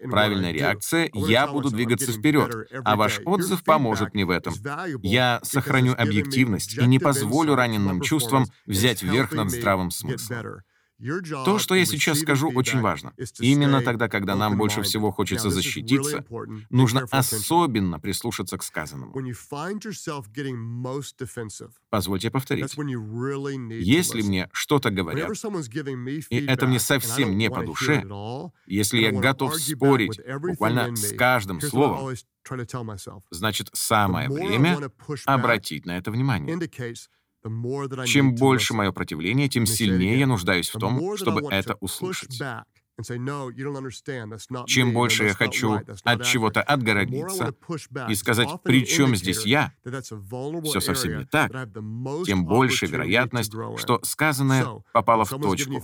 Правильная 0.00 0.52
реакция— 0.52 1.10
я 1.14 1.46
буду 1.46 1.70
двигаться 1.70 2.12
вперед, 2.12 2.68
а 2.84 2.96
ваш 2.96 3.20
отзыв 3.24 3.64
поможет 3.64 4.14
мне 4.14 4.24
в 4.24 4.30
этом. 4.30 4.54
Я 5.02 5.40
сохраню 5.42 5.94
объективность 5.96 6.76
и 6.76 6.86
не 6.86 6.98
позволю 6.98 7.54
раненым 7.54 8.00
чувствам 8.00 8.46
взять 8.66 9.02
верх 9.02 9.32
над 9.32 9.50
здравым 9.50 9.90
смыслом. 9.90 10.62
То, 11.44 11.58
что 11.58 11.74
я 11.76 11.84
сейчас 11.86 12.20
скажу, 12.20 12.50
очень 12.50 12.80
важно. 12.80 13.12
Именно 13.40 13.82
тогда, 13.82 14.08
когда 14.08 14.34
нам 14.34 14.56
больше 14.58 14.82
всего 14.82 15.10
хочется 15.12 15.48
защититься, 15.50 16.24
нужно 16.70 17.06
особенно 17.10 18.00
прислушаться 18.00 18.58
к 18.58 18.62
сказанному. 18.64 19.12
Позвольте 21.90 22.30
повторить. 22.30 22.74
Если 23.80 24.22
мне 24.22 24.48
что-то 24.52 24.90
говорят, 24.90 25.28
и 26.30 26.46
это 26.46 26.66
мне 26.66 26.78
совсем 26.80 27.36
не 27.38 27.48
по 27.50 27.62
душе, 27.64 28.04
если 28.66 28.98
я 28.98 29.12
готов 29.12 29.54
спорить 29.56 30.20
буквально 30.40 30.96
с 30.96 31.12
каждым 31.16 31.60
словом, 31.60 32.16
значит, 33.30 33.68
самое 33.72 34.28
время 34.28 34.90
обратить 35.26 35.86
на 35.86 35.98
это 35.98 36.10
внимание. 36.10 36.56
Чем 38.06 38.34
больше 38.34 38.74
мое 38.74 38.92
противление, 38.92 39.48
тем 39.48 39.66
сильнее 39.66 40.18
я 40.18 40.26
нуждаюсь 40.26 40.68
в 40.70 40.78
том, 40.78 41.16
чтобы 41.16 41.42
это 41.50 41.76
услышать. 41.80 42.40
Чем 44.66 44.92
больше 44.92 45.24
я 45.24 45.34
хочу 45.34 45.80
от 46.04 46.24
чего-то 46.24 46.62
отгородиться 46.62 47.54
и 48.08 48.14
сказать, 48.14 48.48
при 48.64 48.84
чем 48.84 49.14
здесь 49.14 49.46
я, 49.46 49.72
все 50.64 50.80
совсем 50.80 51.18
не 51.18 51.24
так, 51.24 51.52
тем 52.26 52.44
больше 52.44 52.86
вероятность, 52.86 53.52
что 53.76 54.00
сказанное 54.02 54.66
попало 54.92 55.24
в 55.24 55.30
точку 55.30 55.82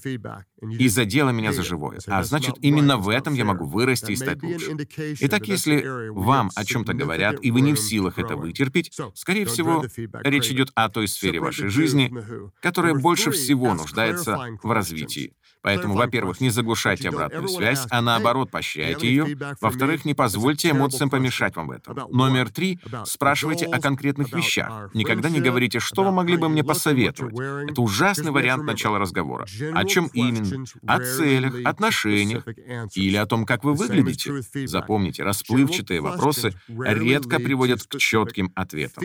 и 0.61 0.89
задело 0.89 1.31
меня 1.31 1.53
за 1.53 1.63
живое. 1.63 2.01
А 2.07 2.23
значит, 2.25 2.57
именно 2.61 2.97
в 2.97 3.09
этом 3.09 3.35
я 3.35 3.45
могу 3.45 3.65
вырасти 3.67 4.13
и 4.13 4.17
стать 4.17 4.43
лучше. 4.43 4.77
Итак, 5.21 5.47
если 5.47 6.09
вам 6.11 6.51
о 6.55 6.65
чем-то 6.65 6.95
говорят, 6.95 7.37
и 7.43 7.51
вы 7.51 7.61
не 7.61 7.75
в 7.75 7.79
силах 7.79 8.19
это 8.19 8.37
вытерпеть, 8.37 8.93
скорее 9.15 9.47
всего, 9.47 9.85
речь 10.23 10.51
идет 10.51 10.71
о 10.75 10.89
той 10.89 11.07
сфере 11.09 11.41
вашей 11.41 11.69
жизни, 11.69 12.13
которая 12.61 12.95
больше 12.95 13.31
всего 13.31 13.73
нуждается 13.75 14.39
в 14.63 14.71
развитии. 14.73 15.33
Поэтому, 15.65 15.95
во-первых, 15.95 16.41
не 16.41 16.51
заглушайте 16.51 17.09
обратную 17.09 17.49
связь, 17.49 17.87
а 17.89 18.03
наоборот, 18.03 18.51
поощряйте 18.51 19.09
ее. 19.09 19.37
Во-вторых, 19.63 20.05
не 20.05 20.13
позвольте 20.13 20.71
эмоциям 20.71 21.09
помешать 21.09 21.57
вам 21.57 21.69
в 21.69 21.71
этом. 21.71 21.97
Номер 22.11 22.51
три— 22.51 22.79
спрашивайте 23.07 23.65
о 23.65 23.81
конкретных 23.81 24.33
вещах. 24.33 24.91
Никогда 24.93 25.31
не 25.31 25.41
говорите, 25.41 25.81
что 25.81 26.05
вы 26.05 26.13
могли 26.13 26.37
бы 26.37 26.51
мне 26.51 26.63
посоветовать. 26.63 27.35
Это 27.71 27.81
ужасный 27.81 28.31
вариант 28.31 28.65
начала 28.65 28.99
разговора. 28.99 29.47
О 29.73 29.85
чем 29.87 30.11
именно? 30.13 30.67
О 30.87 30.99
целях, 31.01 31.55
отношениях 31.65 32.47
или 32.95 33.17
о 33.17 33.25
том, 33.25 33.47
как 33.47 33.65
вы 33.65 33.73
выглядите. 33.73 34.43
Запомните, 34.67 35.23
расплывчатые 35.23 36.03
вопросы 36.03 36.53
редко 36.69 37.39
приводят 37.39 37.83
к 37.85 37.97
четким 37.97 38.53
ответам. 38.55 39.03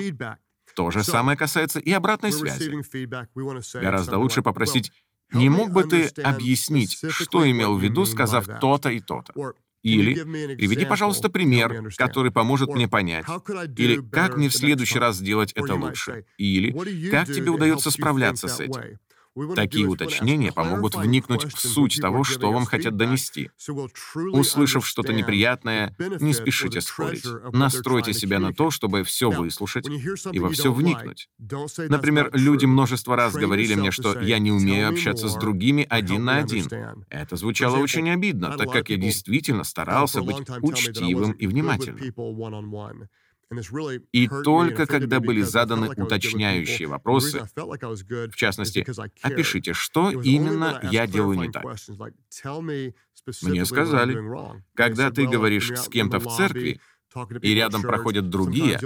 То 0.75 0.91
же 0.91 1.03
самое 1.03 1.37
касается 1.37 1.79
и 1.79 1.91
обратной 1.91 2.31
связи. 2.31 2.71
Гораздо 3.79 4.17
лучше 4.17 4.41
попросить 4.41 4.91
не 5.33 5.49
мог 5.49 5.71
бы 5.71 5.83
ты 5.83 6.07
объяснить, 6.23 6.99
что 7.09 7.49
имел 7.49 7.75
в 7.77 7.81
виду, 7.83 8.05
сказав 8.05 8.45
то-то 8.59 8.89
и 8.89 8.99
то-то? 8.99 9.33
Или 9.81 10.13
приведи, 10.55 10.85
пожалуйста, 10.85 11.29
пример, 11.29 11.89
который 11.97 12.31
поможет 12.31 12.69
мне 12.75 12.87
понять. 12.87 13.25
Или 13.77 14.01
как 14.11 14.35
мне 14.37 14.49
в 14.49 14.53
следующий 14.55 14.99
раз 14.99 15.17
сделать 15.17 15.53
это 15.53 15.75
лучше. 15.75 16.25
Или 16.37 17.09
как 17.09 17.27
тебе 17.27 17.51
удается 17.51 17.91
справляться 17.91 18.47
с 18.47 18.59
этим. 18.59 18.99
Такие 19.55 19.87
уточнения 19.87 20.51
помогут 20.51 20.95
вникнуть 20.95 21.43
в 21.53 21.59
суть 21.59 21.99
того, 22.01 22.23
что 22.23 22.51
вам 22.51 22.65
хотят 22.65 22.97
донести. 22.97 23.51
Услышав 24.15 24.85
что-то 24.85 25.13
неприятное, 25.13 25.95
не 26.19 26.33
спешите 26.33 26.81
спорить. 26.81 27.25
Настройте 27.53 28.13
себя 28.13 28.39
на 28.39 28.53
то, 28.53 28.71
чтобы 28.71 29.03
все 29.03 29.29
выслушать 29.29 29.87
и 30.31 30.39
во 30.39 30.49
все 30.49 30.71
вникнуть. 30.71 31.29
Например, 31.77 32.29
люди 32.33 32.65
множество 32.65 33.15
раз 33.15 33.33
говорили 33.33 33.75
мне, 33.75 33.91
что 33.91 34.19
я 34.19 34.39
не 34.39 34.51
умею 34.51 34.89
общаться 34.89 35.29
с 35.29 35.35
другими 35.35 35.85
один 35.89 36.25
на 36.25 36.37
один. 36.37 36.67
Это 37.09 37.35
звучало 37.35 37.77
очень 37.77 38.09
обидно, 38.09 38.57
так 38.57 38.71
как 38.71 38.89
я 38.89 38.97
действительно 38.97 39.63
старался 39.63 40.21
быть 40.21 40.47
учтивым 40.61 41.31
и 41.33 41.47
внимательным. 41.47 42.13
И 44.11 44.27
только 44.27 44.85
когда 44.85 45.19
были 45.19 45.41
заданы 45.41 45.89
уточняющие 45.89 46.87
вопросы, 46.87 47.47
в 47.55 48.35
частности, 48.35 48.85
опишите, 49.21 49.73
что 49.73 50.11
именно 50.11 50.79
я 50.91 51.07
делаю 51.07 51.39
не 51.39 51.51
так. 51.51 51.65
Мне 53.41 53.65
сказали, 53.65 54.17
когда 54.75 55.11
ты 55.11 55.27
говоришь 55.27 55.71
с 55.71 55.87
кем-то 55.89 56.19
в 56.19 56.27
церкви, 56.35 56.79
и 57.41 57.55
рядом 57.55 57.81
проходят 57.81 58.29
другие, 58.29 58.77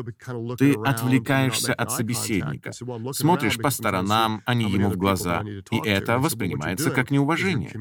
ты 0.57 0.73
отвлекаешься 0.75 1.73
от 1.73 1.91
собеседника, 1.91 2.71
смотришь 3.11 3.57
по 3.57 3.69
сторонам, 3.69 4.41
а 4.45 4.53
не 4.53 4.71
ему 4.71 4.89
в 4.89 4.97
глаза, 4.97 5.43
и 5.71 5.77
это 5.83 6.19
воспринимается 6.19 6.91
как 6.91 7.11
неуважение. 7.11 7.71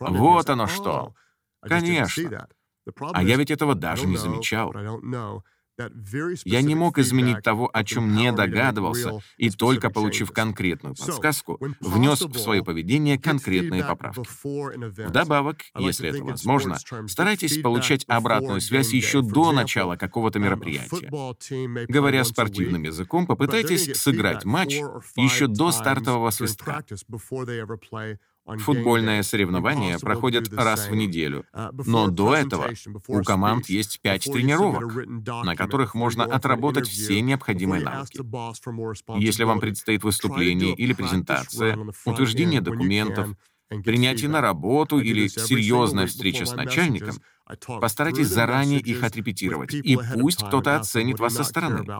Вот 0.00 0.50
оно 0.50 0.66
что. 0.66 1.14
Конечно. 1.60 2.48
А 3.12 3.22
я 3.22 3.36
ведь 3.36 3.50
этого 3.50 3.74
даже 3.74 4.06
не 4.06 4.16
замечал. 4.16 4.74
Я 6.44 6.62
не 6.62 6.74
мог 6.74 6.98
изменить 6.98 7.42
того, 7.42 7.70
о 7.72 7.84
чем 7.84 8.14
не 8.14 8.32
догадывался, 8.32 9.20
и 9.38 9.50
только 9.50 9.90
получив 9.90 10.30
конкретную 10.32 10.94
подсказку, 10.94 11.58
внес 11.80 12.20
в 12.20 12.38
свое 12.38 12.62
поведение 12.62 13.18
конкретные 13.18 13.84
поправки. 13.84 14.28
Вдобавок, 15.06 15.58
если 15.78 16.10
это 16.10 16.24
возможно, 16.24 16.76
старайтесь 17.08 17.58
получать 17.62 18.04
обратную 18.08 18.60
связь 18.60 18.92
еще 18.92 19.22
до 19.22 19.52
начала 19.52 19.96
какого-то 19.96 20.38
мероприятия. 20.38 21.08
Говоря 21.88 22.24
спортивным 22.24 22.82
языком, 22.82 23.26
попытайтесь 23.26 23.96
сыграть 23.98 24.44
матч 24.44 24.80
еще 25.16 25.46
до 25.46 25.70
стартового 25.72 26.30
свистка. 26.30 26.84
Футбольные 28.56 29.22
соревнования 29.22 29.98
проходят 29.98 30.50
раз 30.56 30.88
в 30.88 30.94
неделю, 30.94 31.46
но 31.84 32.08
до 32.08 32.34
этого 32.36 32.74
у 33.08 33.22
команд 33.22 33.68
есть 33.68 34.00
пять 34.02 34.28
тренировок, 34.30 34.98
на 35.40 35.56
которых 35.56 35.94
можно 35.94 36.24
отработать 36.24 36.88
все 36.88 37.20
необходимые 37.20 37.80
навыки. 37.80 38.24
Если 39.12 39.44
вам 39.44 39.60
предстоит 39.60 40.02
выступление 40.04 40.74
или 40.74 40.92
презентация, 40.92 41.80
утверждение 42.04 42.60
документов, 42.60 43.34
принятие 43.84 44.30
на 44.30 44.40
работу 44.40 44.98
или 45.00 45.28
серьезная 45.28 46.06
встреча 46.06 46.44
с 46.46 46.54
начальником, 46.56 47.22
постарайтесь 47.78 48.28
заранее 48.28 48.80
их 48.80 49.02
отрепетировать, 49.02 49.78
и 49.82 49.96
пусть 49.96 50.42
кто-то 50.42 50.76
оценит 50.76 51.20
вас 51.20 51.34
со 51.34 51.44
стороны. 51.44 51.90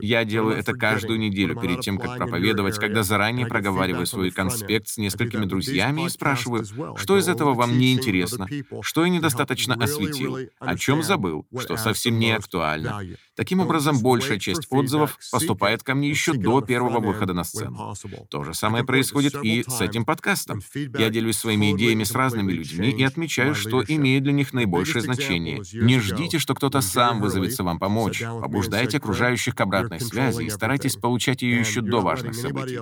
Я 0.00 0.24
делаю 0.24 0.56
это 0.56 0.72
каждую 0.74 1.18
неделю 1.18 1.60
перед 1.60 1.80
тем, 1.80 1.98
как 1.98 2.16
проповедовать, 2.16 2.78
когда 2.78 3.02
заранее 3.02 3.46
проговариваю 3.46 4.06
свой 4.06 4.30
конспект 4.30 4.88
с 4.88 4.98
несколькими 4.98 5.44
друзьями 5.44 6.06
и 6.06 6.08
спрашиваю, 6.08 6.64
что 6.96 7.18
из 7.18 7.28
этого 7.28 7.54
вам 7.54 7.78
не 7.78 7.92
интересно, 7.92 8.46
что 8.82 9.04
я 9.04 9.10
недостаточно 9.10 9.74
осветил, 9.74 10.38
о 10.58 10.76
чем 10.76 11.02
забыл, 11.02 11.46
что 11.58 11.76
совсем 11.76 12.18
не 12.18 12.32
актуально. 12.32 13.02
Таким 13.34 13.60
образом, 13.60 14.00
большая 14.00 14.38
часть 14.38 14.66
отзывов 14.70 15.18
поступает 15.32 15.82
ко 15.82 15.94
мне 15.94 16.10
еще 16.10 16.34
до 16.34 16.60
первого 16.60 17.00
выхода 17.00 17.32
на 17.32 17.44
сцену. 17.44 17.94
То 18.28 18.44
же 18.44 18.54
самое 18.54 18.84
происходит 18.84 19.34
и 19.42 19.64
с 19.66 19.80
этим 19.80 20.04
подкастом. 20.04 20.60
Я 20.74 21.10
делюсь 21.10 21.38
своими 21.38 21.72
идеями 21.72 22.04
с 22.04 22.12
разными 22.12 22.52
людьми 22.52 22.90
и 22.90 23.02
отмечаю, 23.02 23.54
что 23.54 23.82
имеет 23.82 24.24
для 24.24 24.32
них 24.32 24.52
наибольшее 24.52 25.02
значение. 25.02 25.62
Не 25.72 25.98
ждите, 25.98 26.38
что 26.38 26.54
кто-то 26.54 26.80
сам 26.80 27.20
вызовется 27.20 27.64
вам 27.64 27.78
помочь. 27.78 28.22
Побуждайте 28.22 28.99
окружающих 29.00 29.54
к 29.54 29.60
обратной 29.60 30.00
связи 30.00 30.44
и 30.44 30.50
старайтесь 30.50 30.96
получать 30.96 31.42
ее 31.42 31.58
еще 31.58 31.80
до 31.80 32.00
важных 32.00 32.34
событий. 32.34 32.78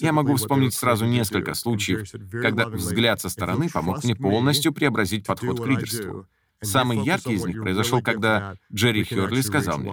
Я 0.00 0.12
могу 0.12 0.36
вспомнить 0.36 0.74
сразу 0.74 1.04
несколько 1.04 1.54
случаев, 1.54 2.08
когда 2.30 2.66
взгляд 2.68 3.20
со 3.20 3.28
стороны 3.28 3.68
помог 3.68 4.04
мне 4.04 4.14
полностью 4.14 4.72
преобразить 4.72 5.26
подход 5.26 5.60
к 5.60 5.66
лидерству. 5.66 6.26
Самый 6.62 7.04
яркий 7.04 7.34
из 7.34 7.44
них 7.44 7.60
произошел, 7.60 8.00
когда 8.00 8.54
Джерри 8.72 9.04
Херли 9.04 9.40
сказал 9.40 9.78
мне, 9.78 9.92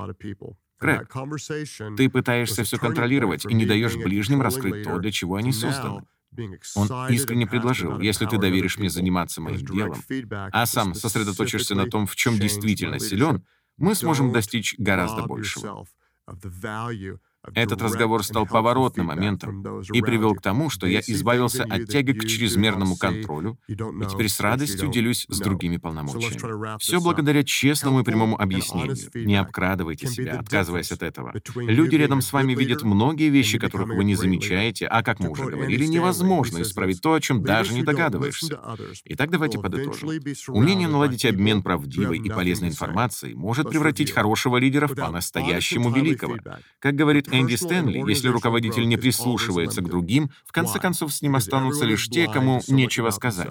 «Крэг, 0.77 1.11
ты 1.97 2.09
пытаешься 2.09 2.63
все 2.63 2.77
контролировать 2.77 3.45
и 3.45 3.53
не 3.53 3.65
даешь 3.65 3.95
ближним 3.97 4.41
раскрыть 4.41 4.85
то, 4.85 4.97
для 4.99 5.11
чего 5.11 5.35
они 5.35 5.51
созданы. 5.51 6.03
Он 6.75 7.09
искренне 7.09 7.47
предложил, 7.47 7.99
если 7.99 8.25
ты 8.25 8.37
доверишь 8.37 8.77
мне 8.77 8.89
заниматься 8.89 9.41
моим 9.41 9.65
делом, 9.65 10.01
а 10.51 10.65
сам 10.65 10.93
сосредоточишься 10.93 11.75
на 11.75 11.87
том, 11.87 12.05
в 12.05 12.15
чем 12.15 12.37
действительно 12.37 12.99
силен, 12.99 13.43
мы 13.79 13.95
сможем 13.95 14.31
достичь 14.33 14.75
гораздо 14.77 15.23
большего. 15.27 15.87
Этот 17.53 17.81
разговор 17.81 18.23
стал 18.23 18.45
поворотным 18.45 19.07
моментом 19.07 19.63
и 19.93 20.01
привел 20.01 20.35
к 20.35 20.41
тому, 20.41 20.69
что 20.69 20.87
я 20.87 20.99
избавился 20.99 21.63
от 21.63 21.87
тяги 21.87 22.11
к 22.11 22.25
чрезмерному 22.25 22.97
контролю 22.97 23.57
и 23.67 23.75
теперь 23.75 24.29
с 24.29 24.39
радостью 24.39 24.89
делюсь 24.89 25.25
с 25.29 25.39
другими 25.39 25.77
полномочиями. 25.77 26.77
Все 26.79 26.99
благодаря 26.99 27.43
честному 27.43 28.01
и 28.01 28.03
прямому 28.03 28.39
объяснению. 28.39 28.97
Не 29.13 29.37
обкрадывайте 29.37 30.07
себя, 30.07 30.39
отказываясь 30.39 30.91
от 30.91 31.03
этого. 31.03 31.33
Люди 31.55 31.95
рядом 31.95 32.21
с 32.21 32.33
вами 32.33 32.53
видят 32.55 32.83
многие 32.83 33.29
вещи, 33.29 33.57
которых 33.57 33.89
вы 33.89 34.03
не 34.03 34.15
замечаете, 34.15 34.85
а, 34.87 35.01
как 35.03 35.19
мы 35.19 35.29
уже 35.29 35.45
говорили, 35.45 35.85
невозможно 35.85 36.61
исправить 36.61 37.01
то, 37.01 37.13
о 37.13 37.21
чем 37.21 37.41
даже 37.43 37.73
не 37.73 37.83
догадываешься. 37.83 38.59
Итак, 39.05 39.29
давайте 39.29 39.59
подытожим. 39.59 40.09
Умение 40.49 40.87
наладить 40.87 41.25
обмен 41.25 41.63
правдивой 41.63 42.19
и 42.19 42.29
полезной 42.29 42.69
информацией 42.69 43.33
может 43.33 43.69
превратить 43.69 44.11
хорошего 44.11 44.57
лидера 44.57 44.87
в 44.87 44.95
по-настоящему 44.95 45.91
великого. 45.91 46.37
Как 46.79 46.95
говорит 46.95 47.28
Энди 47.31 47.55
Стэнли, 47.55 48.03
если 48.07 48.27
руководитель 48.27 48.87
не 48.87 48.97
прислушивается 48.97 49.81
к 49.81 49.89
другим, 49.89 50.31
в 50.45 50.51
конце 50.51 50.79
концов 50.79 51.13
с 51.13 51.21
ним 51.21 51.35
останутся 51.35 51.85
лишь 51.85 52.07
те, 52.07 52.27
кому 52.27 52.61
нечего 52.67 53.09
сказать. 53.09 53.49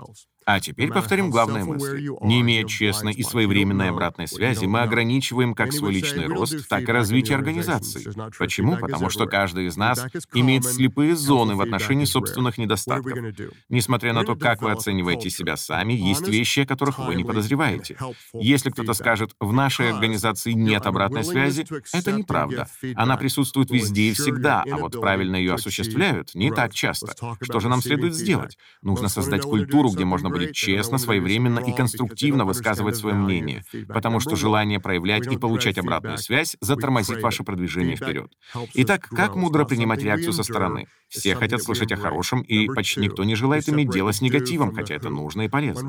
А 0.48 0.60
теперь 0.60 0.88
повторим 0.90 1.28
главное 1.28 1.62
мысль. 1.62 2.08
Не 2.22 2.40
имея 2.40 2.64
честной 2.64 3.12
и 3.12 3.22
своевременной 3.22 3.90
обратной 3.90 4.26
связи, 4.26 4.64
мы 4.64 4.80
ограничиваем 4.80 5.52
как 5.52 5.74
свой 5.74 5.92
личный 5.92 6.24
рост, 6.24 6.66
так 6.70 6.88
и 6.88 6.92
развитие 6.92 7.36
организации. 7.36 8.10
Почему? 8.38 8.78
Потому 8.78 9.10
что 9.10 9.26
каждый 9.26 9.66
из 9.66 9.76
нас 9.76 10.02
имеет 10.32 10.64
слепые 10.64 11.16
зоны 11.16 11.54
в 11.54 11.60
отношении 11.60 12.06
собственных 12.06 12.56
недостатков. 12.56 13.18
Несмотря 13.68 14.14
на 14.14 14.24
то, 14.24 14.36
как 14.36 14.62
вы 14.62 14.70
оцениваете 14.70 15.28
себя 15.28 15.58
сами, 15.58 15.92
есть 15.92 16.26
вещи, 16.26 16.60
о 16.60 16.66
которых 16.66 16.98
вы 16.98 17.14
не 17.14 17.24
подозреваете. 17.24 17.98
Если 18.32 18.70
кто-то 18.70 18.94
скажет, 18.94 19.32
в 19.38 19.52
нашей 19.52 19.90
организации 19.92 20.52
нет 20.52 20.86
обратной 20.86 21.24
связи, 21.24 21.66
это 21.92 22.10
неправда. 22.12 22.68
Она 22.94 23.18
присутствует 23.18 23.67
везде 23.70 24.10
и 24.10 24.12
всегда, 24.12 24.64
а 24.70 24.76
вот 24.76 25.00
правильно 25.00 25.36
ее 25.36 25.54
осуществляют 25.54 26.34
не 26.34 26.50
так 26.50 26.74
часто. 26.74 27.14
Что 27.40 27.60
же 27.60 27.68
нам 27.68 27.82
следует 27.82 28.14
сделать? 28.14 28.58
Нужно 28.82 29.08
создать 29.08 29.42
культуру, 29.42 29.90
где 29.90 30.04
можно 30.04 30.30
будет 30.30 30.52
честно, 30.52 30.98
своевременно 30.98 31.60
и 31.60 31.72
конструктивно 31.74 32.44
высказывать 32.44 32.96
свое 32.96 33.14
мнение, 33.14 33.64
потому 33.88 34.20
что 34.20 34.36
желание 34.36 34.80
проявлять 34.80 35.26
и 35.26 35.36
получать 35.36 35.78
обратную 35.78 36.18
связь 36.18 36.56
затормозит 36.60 37.22
ваше 37.22 37.44
продвижение 37.44 37.96
вперед. 37.96 38.30
Итак, 38.74 39.08
как 39.08 39.36
мудро 39.36 39.64
принимать 39.64 40.02
реакцию 40.02 40.32
со 40.32 40.42
стороны? 40.42 40.86
Все 41.08 41.34
хотят 41.34 41.62
слышать 41.62 41.90
о 41.92 41.96
хорошем, 41.96 42.42
и 42.42 42.66
почти 42.66 43.00
никто 43.00 43.24
не 43.24 43.34
желает 43.34 43.68
иметь 43.68 43.90
дело 43.90 44.12
с 44.12 44.20
негативом, 44.20 44.74
хотя 44.74 44.94
это 44.94 45.08
нужно 45.08 45.42
и 45.42 45.48
полезно. 45.48 45.88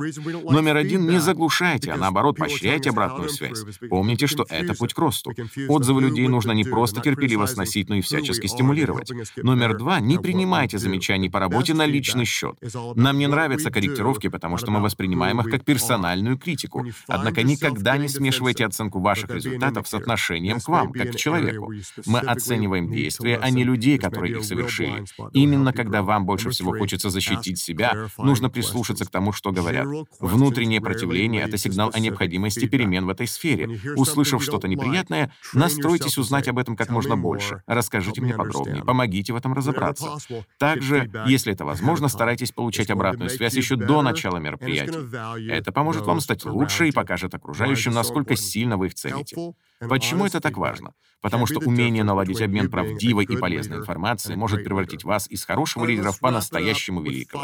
Номер 0.49 0.77
один— 0.77 1.07
не 1.09 1.19
заглушайте, 1.19 1.91
а 1.91 1.97
наоборот, 1.97 2.37
поощряйте 2.37 2.89
обратную 2.89 3.29
связь. 3.29 3.63
Помните, 3.89 4.27
что 4.27 4.45
это 4.49 4.73
путь 4.73 4.93
к 4.93 4.97
росту. 4.97 5.33
Отзывы 5.67 6.01
людей 6.01 6.27
нужно 6.27 6.53
не 6.53 6.63
просто 6.63 7.01
терпеливо 7.01 7.45
сносить, 7.45 7.68
но 7.89 7.95
и 7.95 8.01
всячески 8.01 8.47
стимулировать. 8.47 9.11
Номер 9.37 9.77
два— 9.77 9.99
не 10.01 10.17
принимайте 10.17 10.77
замечаний 10.77 11.29
по 11.29 11.39
работе 11.39 11.73
на 11.73 11.85
личный 11.85 12.25
счет. 12.25 12.55
Нам 12.95 13.17
не 13.17 13.27
нравятся 13.27 13.71
корректировки, 13.71 14.27
потому 14.27 14.57
что 14.57 14.71
мы 14.71 14.81
воспринимаем 14.81 15.39
их 15.41 15.49
как 15.49 15.63
персональную 15.63 16.37
критику. 16.37 16.85
Однако 17.07 17.43
никогда 17.43 17.97
не 17.97 18.07
смешивайте 18.07 18.65
оценку 18.65 18.99
ваших 18.99 19.29
результатов 19.29 19.87
с 19.87 19.93
отношением 19.93 20.59
к 20.59 20.67
вам, 20.67 20.91
как 20.91 21.11
к 21.11 21.15
человеку. 21.15 21.71
Мы 22.05 22.19
оцениваем 22.19 22.91
действия, 22.91 23.37
а 23.41 23.49
не 23.49 23.63
людей, 23.63 23.97
которые 23.97 24.37
их 24.37 24.43
совершили. 24.43 25.03
Именно 25.33 25.73
когда 25.73 26.03
вам 26.03 26.25
больше 26.25 26.49
всего 26.49 26.71
хочется 26.77 27.09
защитить 27.09 27.59
себя, 27.59 28.07
нужно 28.17 28.49
прислушаться 28.49 29.05
к 29.05 29.09
тому, 29.09 29.31
что 29.31 29.51
говорят. 29.51 29.87
Внутреннее 30.19 30.81
противление— 30.81 31.43
это 31.43 31.57
сигнал 31.57 31.91
о 31.93 31.99
необходимости 31.99 32.67
перемен 32.67 33.05
в 33.05 33.09
этой 33.09 33.27
сфере. 33.27 33.79
Услышав 33.95 34.43
что-то 34.43 34.67
неприятное, 34.67 35.31
настройтесь 35.53 36.17
узнать 36.17 36.47
об 36.47 36.57
этом 36.57 36.75
как 36.75 36.89
можно 36.89 37.15
больше. 37.17 37.58
Расскажите 37.65 38.21
мне 38.21 38.33
подробнее, 38.33 38.83
помогите 38.83 39.33
в 39.33 39.35
этом 39.35 39.53
разобраться. 39.53 40.17
Также, 40.57 41.09
если 41.27 41.53
это 41.53 41.65
возможно, 41.65 42.07
старайтесь 42.07 42.51
получать 42.51 42.89
обратную 42.89 43.29
связь 43.29 43.53
еще 43.53 43.75
до 43.75 44.01
начала 44.01 44.37
мероприятий. 44.37 45.49
Это 45.49 45.71
поможет 45.71 46.03
вам 46.03 46.19
стать 46.19 46.45
лучше 46.45 46.87
и 46.87 46.91
покажет 46.91 47.33
окружающим, 47.33 47.93
насколько 47.93 48.35
сильно 48.35 48.77
вы 48.77 48.87
их 48.87 48.95
цените. 48.95 49.53
Почему 49.87 50.25
это 50.25 50.41
так 50.41 50.57
важно? 50.57 50.93
Потому 51.21 51.45
что 51.45 51.59
умение 51.59 52.03
наладить 52.03 52.41
обмен 52.41 52.69
правдивой 52.69 53.25
и 53.25 53.37
полезной 53.37 53.77
информацией 53.77 54.37
может 54.37 54.63
превратить 54.63 55.03
вас 55.03 55.29
из 55.29 55.45
хорошего 55.45 55.85
лидера 55.85 56.11
в 56.11 56.19
по-настоящему 56.19 57.01
великого. 57.01 57.43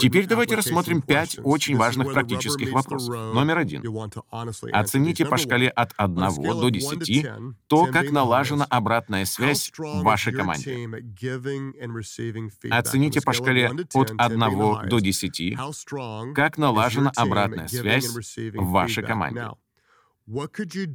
Теперь 0.00 0.26
давайте 0.26 0.56
рассмотрим 0.56 1.02
пять 1.02 1.38
очень 1.42 1.76
важных 1.76 2.12
практических 2.12 2.72
вопросов. 2.72 3.34
Номер 3.34 3.58
один. 3.58 3.82
Оцените 4.72 5.26
по 5.26 5.36
шкале 5.36 5.68
от 5.68 5.92
1 5.96 6.14
до 6.16 6.68
10 6.68 7.28
то, 7.66 7.86
как 7.86 8.10
налажена 8.10 8.64
обратная 8.64 9.24
связь 9.24 9.72
в 9.76 10.02
вашей 10.02 10.32
команде. 10.32 10.88
Оцените 12.70 13.20
по 13.20 13.32
шкале 13.32 13.68
от 13.68 14.12
1 14.16 14.88
до 14.88 14.98
10, 14.98 15.56
как 16.34 16.58
налажена 16.58 17.12
обратная 17.16 17.68
связь 17.68 18.08
в 18.08 18.70
вашей 18.70 19.04
команде. 19.04 19.48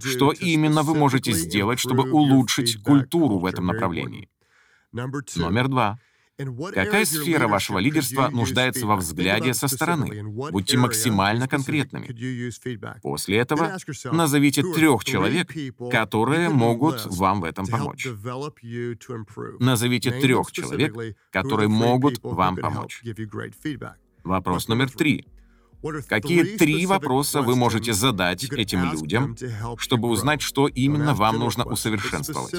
Что 0.02 0.32
именно 0.32 0.84
вы 0.84 0.96
можете 0.96 1.32
сделать, 1.34 1.80
чтобы 1.80 2.12
улучшить 2.12 2.82
культуру 2.84 3.40
в 3.40 3.46
этом 3.46 3.66
направлении? 3.66 4.30
Номер 5.36 5.68
два. 5.68 6.00
Какая 6.74 7.06
сфера 7.06 7.48
вашего 7.48 7.78
лидерства 7.80 8.30
нуждается 8.30 8.88
во 8.88 8.96
взгляде 8.96 9.54
со 9.54 9.68
стороны? 9.68 10.24
Будьте 10.24 10.78
максимально 10.78 11.48
конкретными. 11.48 12.08
После 13.02 13.38
этого 13.38 13.78
назовите 14.12 14.64
трех 14.64 15.04
человек, 15.04 15.52
которые 15.92 16.50
могут 16.50 17.06
вам 17.06 17.42
в 17.42 17.44
этом 17.46 17.68
помочь. 17.68 18.08
Назовите 19.60 20.12
трех 20.12 20.52
человек, 20.52 20.96
которые 21.32 21.68
могут 21.70 22.20
вам 22.24 22.56
помочь. 22.58 23.02
Вопрос 24.24 24.68
номер 24.68 24.90
три. 24.92 25.26
Какие 26.08 26.58
три 26.58 26.86
вопроса 26.86 27.42
вы 27.42 27.56
можете 27.56 27.94
задать 27.94 28.44
этим 28.46 28.92
людям, 28.92 29.36
чтобы 29.78 30.08
узнать, 30.10 30.42
что 30.42 30.68
именно 30.68 31.14
вам 31.14 31.40
нужно 31.40 31.66
усовершенствовать? 31.66 32.52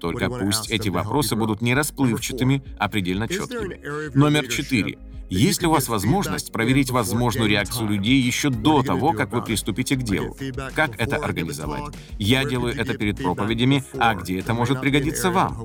Только 0.00 0.28
пусть 0.30 0.70
эти 0.70 0.88
вопросы 0.88 1.36
будут 1.36 1.60
не 1.60 1.74
расплывчатыми, 1.74 2.62
а 2.78 2.88
предельно 2.88 3.28
четкими. 3.28 3.80
Номер 4.16 4.48
четыре. 4.48 4.98
Есть 5.30 5.62
ли 5.62 5.68
у 5.68 5.70
вас 5.70 5.86
возможность 5.86 6.50
проверить 6.50 6.90
возможную 6.90 7.48
реакцию 7.48 7.88
людей 7.88 8.20
еще 8.20 8.50
до 8.50 8.82
того, 8.82 9.12
как 9.12 9.32
вы 9.32 9.42
приступите 9.42 9.94
к 9.94 10.02
делу? 10.02 10.36
Как 10.74 11.00
это 11.00 11.16
организовать? 11.16 11.94
Я 12.18 12.44
делаю 12.44 12.76
это 12.76 12.98
перед 12.98 13.18
проповедями, 13.18 13.84
а 13.96 14.14
где 14.16 14.40
это 14.40 14.54
может 14.54 14.80
пригодиться 14.80 15.30
вам? 15.30 15.64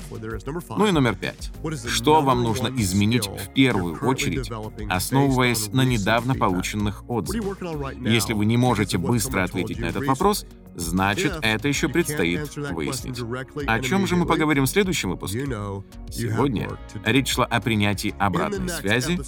Ну 0.77 0.85
и 0.85 0.91
номер 0.91 1.15
пять. 1.15 1.51
Что 1.87 2.21
вам 2.21 2.43
нужно 2.43 2.67
изменить 2.77 3.25
в 3.27 3.53
первую 3.53 3.97
очередь, 4.01 4.51
основываясь 4.87 5.69
на 5.73 5.83
недавно 5.83 6.35
полученных 6.35 7.09
отзывах? 7.09 7.57
Если 8.01 8.33
вы 8.33 8.45
не 8.45 8.57
можете 8.57 8.99
быстро 8.99 9.43
ответить 9.43 9.79
на 9.79 9.85
этот 9.85 10.05
вопрос, 10.05 10.45
значит, 10.75 11.33
это 11.41 11.67
еще 11.67 11.89
предстоит 11.89 12.55
выяснить. 12.55 13.19
О 13.67 13.79
чем 13.79 14.07
же 14.07 14.15
мы 14.15 14.25
поговорим 14.25 14.65
в 14.65 14.69
следующем 14.69 15.11
выпуске? 15.11 15.45
Сегодня 16.09 16.69
речь 17.05 17.29
шла 17.29 17.45
о 17.45 17.61
принятии 17.61 18.13
обратной 18.19 18.69
связи. 18.69 19.19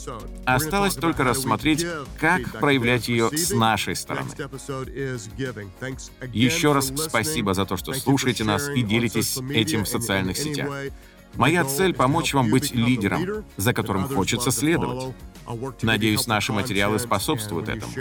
Осталось 0.45 0.95
только 0.95 1.23
рассмотреть, 1.23 1.86
как 2.19 2.60
проявлять 2.60 3.07
ее 3.07 3.29
с 3.31 3.51
нашей 3.51 3.95
стороны. 3.95 4.29
Еще 6.33 6.73
раз 6.73 6.91
спасибо 6.95 7.53
за 7.53 7.65
то, 7.65 7.77
что 7.77 7.93
слушаете 7.93 8.43
нас 8.43 8.69
и 8.69 8.81
делитесь 8.81 9.38
этим 9.49 9.83
в 9.83 9.88
социальных 9.88 10.38
сетях. 10.38 10.69
Моя 11.36 11.65
цель— 11.65 11.93
помочь 11.95 12.33
вам 12.33 12.49
быть 12.49 12.73
лидером, 12.73 13.45
за 13.57 13.73
которым 13.73 14.07
хочется 14.07 14.51
следовать. 14.51 15.13
Надеюсь, 15.81 16.25
наши 16.27 16.51
материалы 16.51 16.99
способствуют 16.99 17.69
этому. 17.69 17.91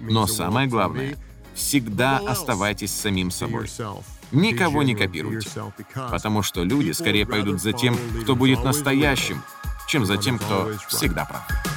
Но 0.00 0.26
самое 0.26 0.68
главное— 0.68 1.16
всегда 1.54 2.18
оставайтесь 2.18 2.92
самим 2.92 3.30
собой. 3.30 3.68
Никого 4.30 4.82
не 4.82 4.94
копируйте, 4.94 5.48
потому 6.10 6.42
что 6.42 6.64
люди 6.64 6.92
скорее 6.92 7.26
пойдут 7.26 7.60
за 7.60 7.72
тем, 7.72 7.96
кто 8.22 8.34
будет 8.34 8.64
настоящим, 8.64 9.42
чем 9.88 10.06
за 10.06 10.16
тем, 10.16 10.38
кто 10.38 10.72
всегда 10.88 11.24
прав. 11.24 11.71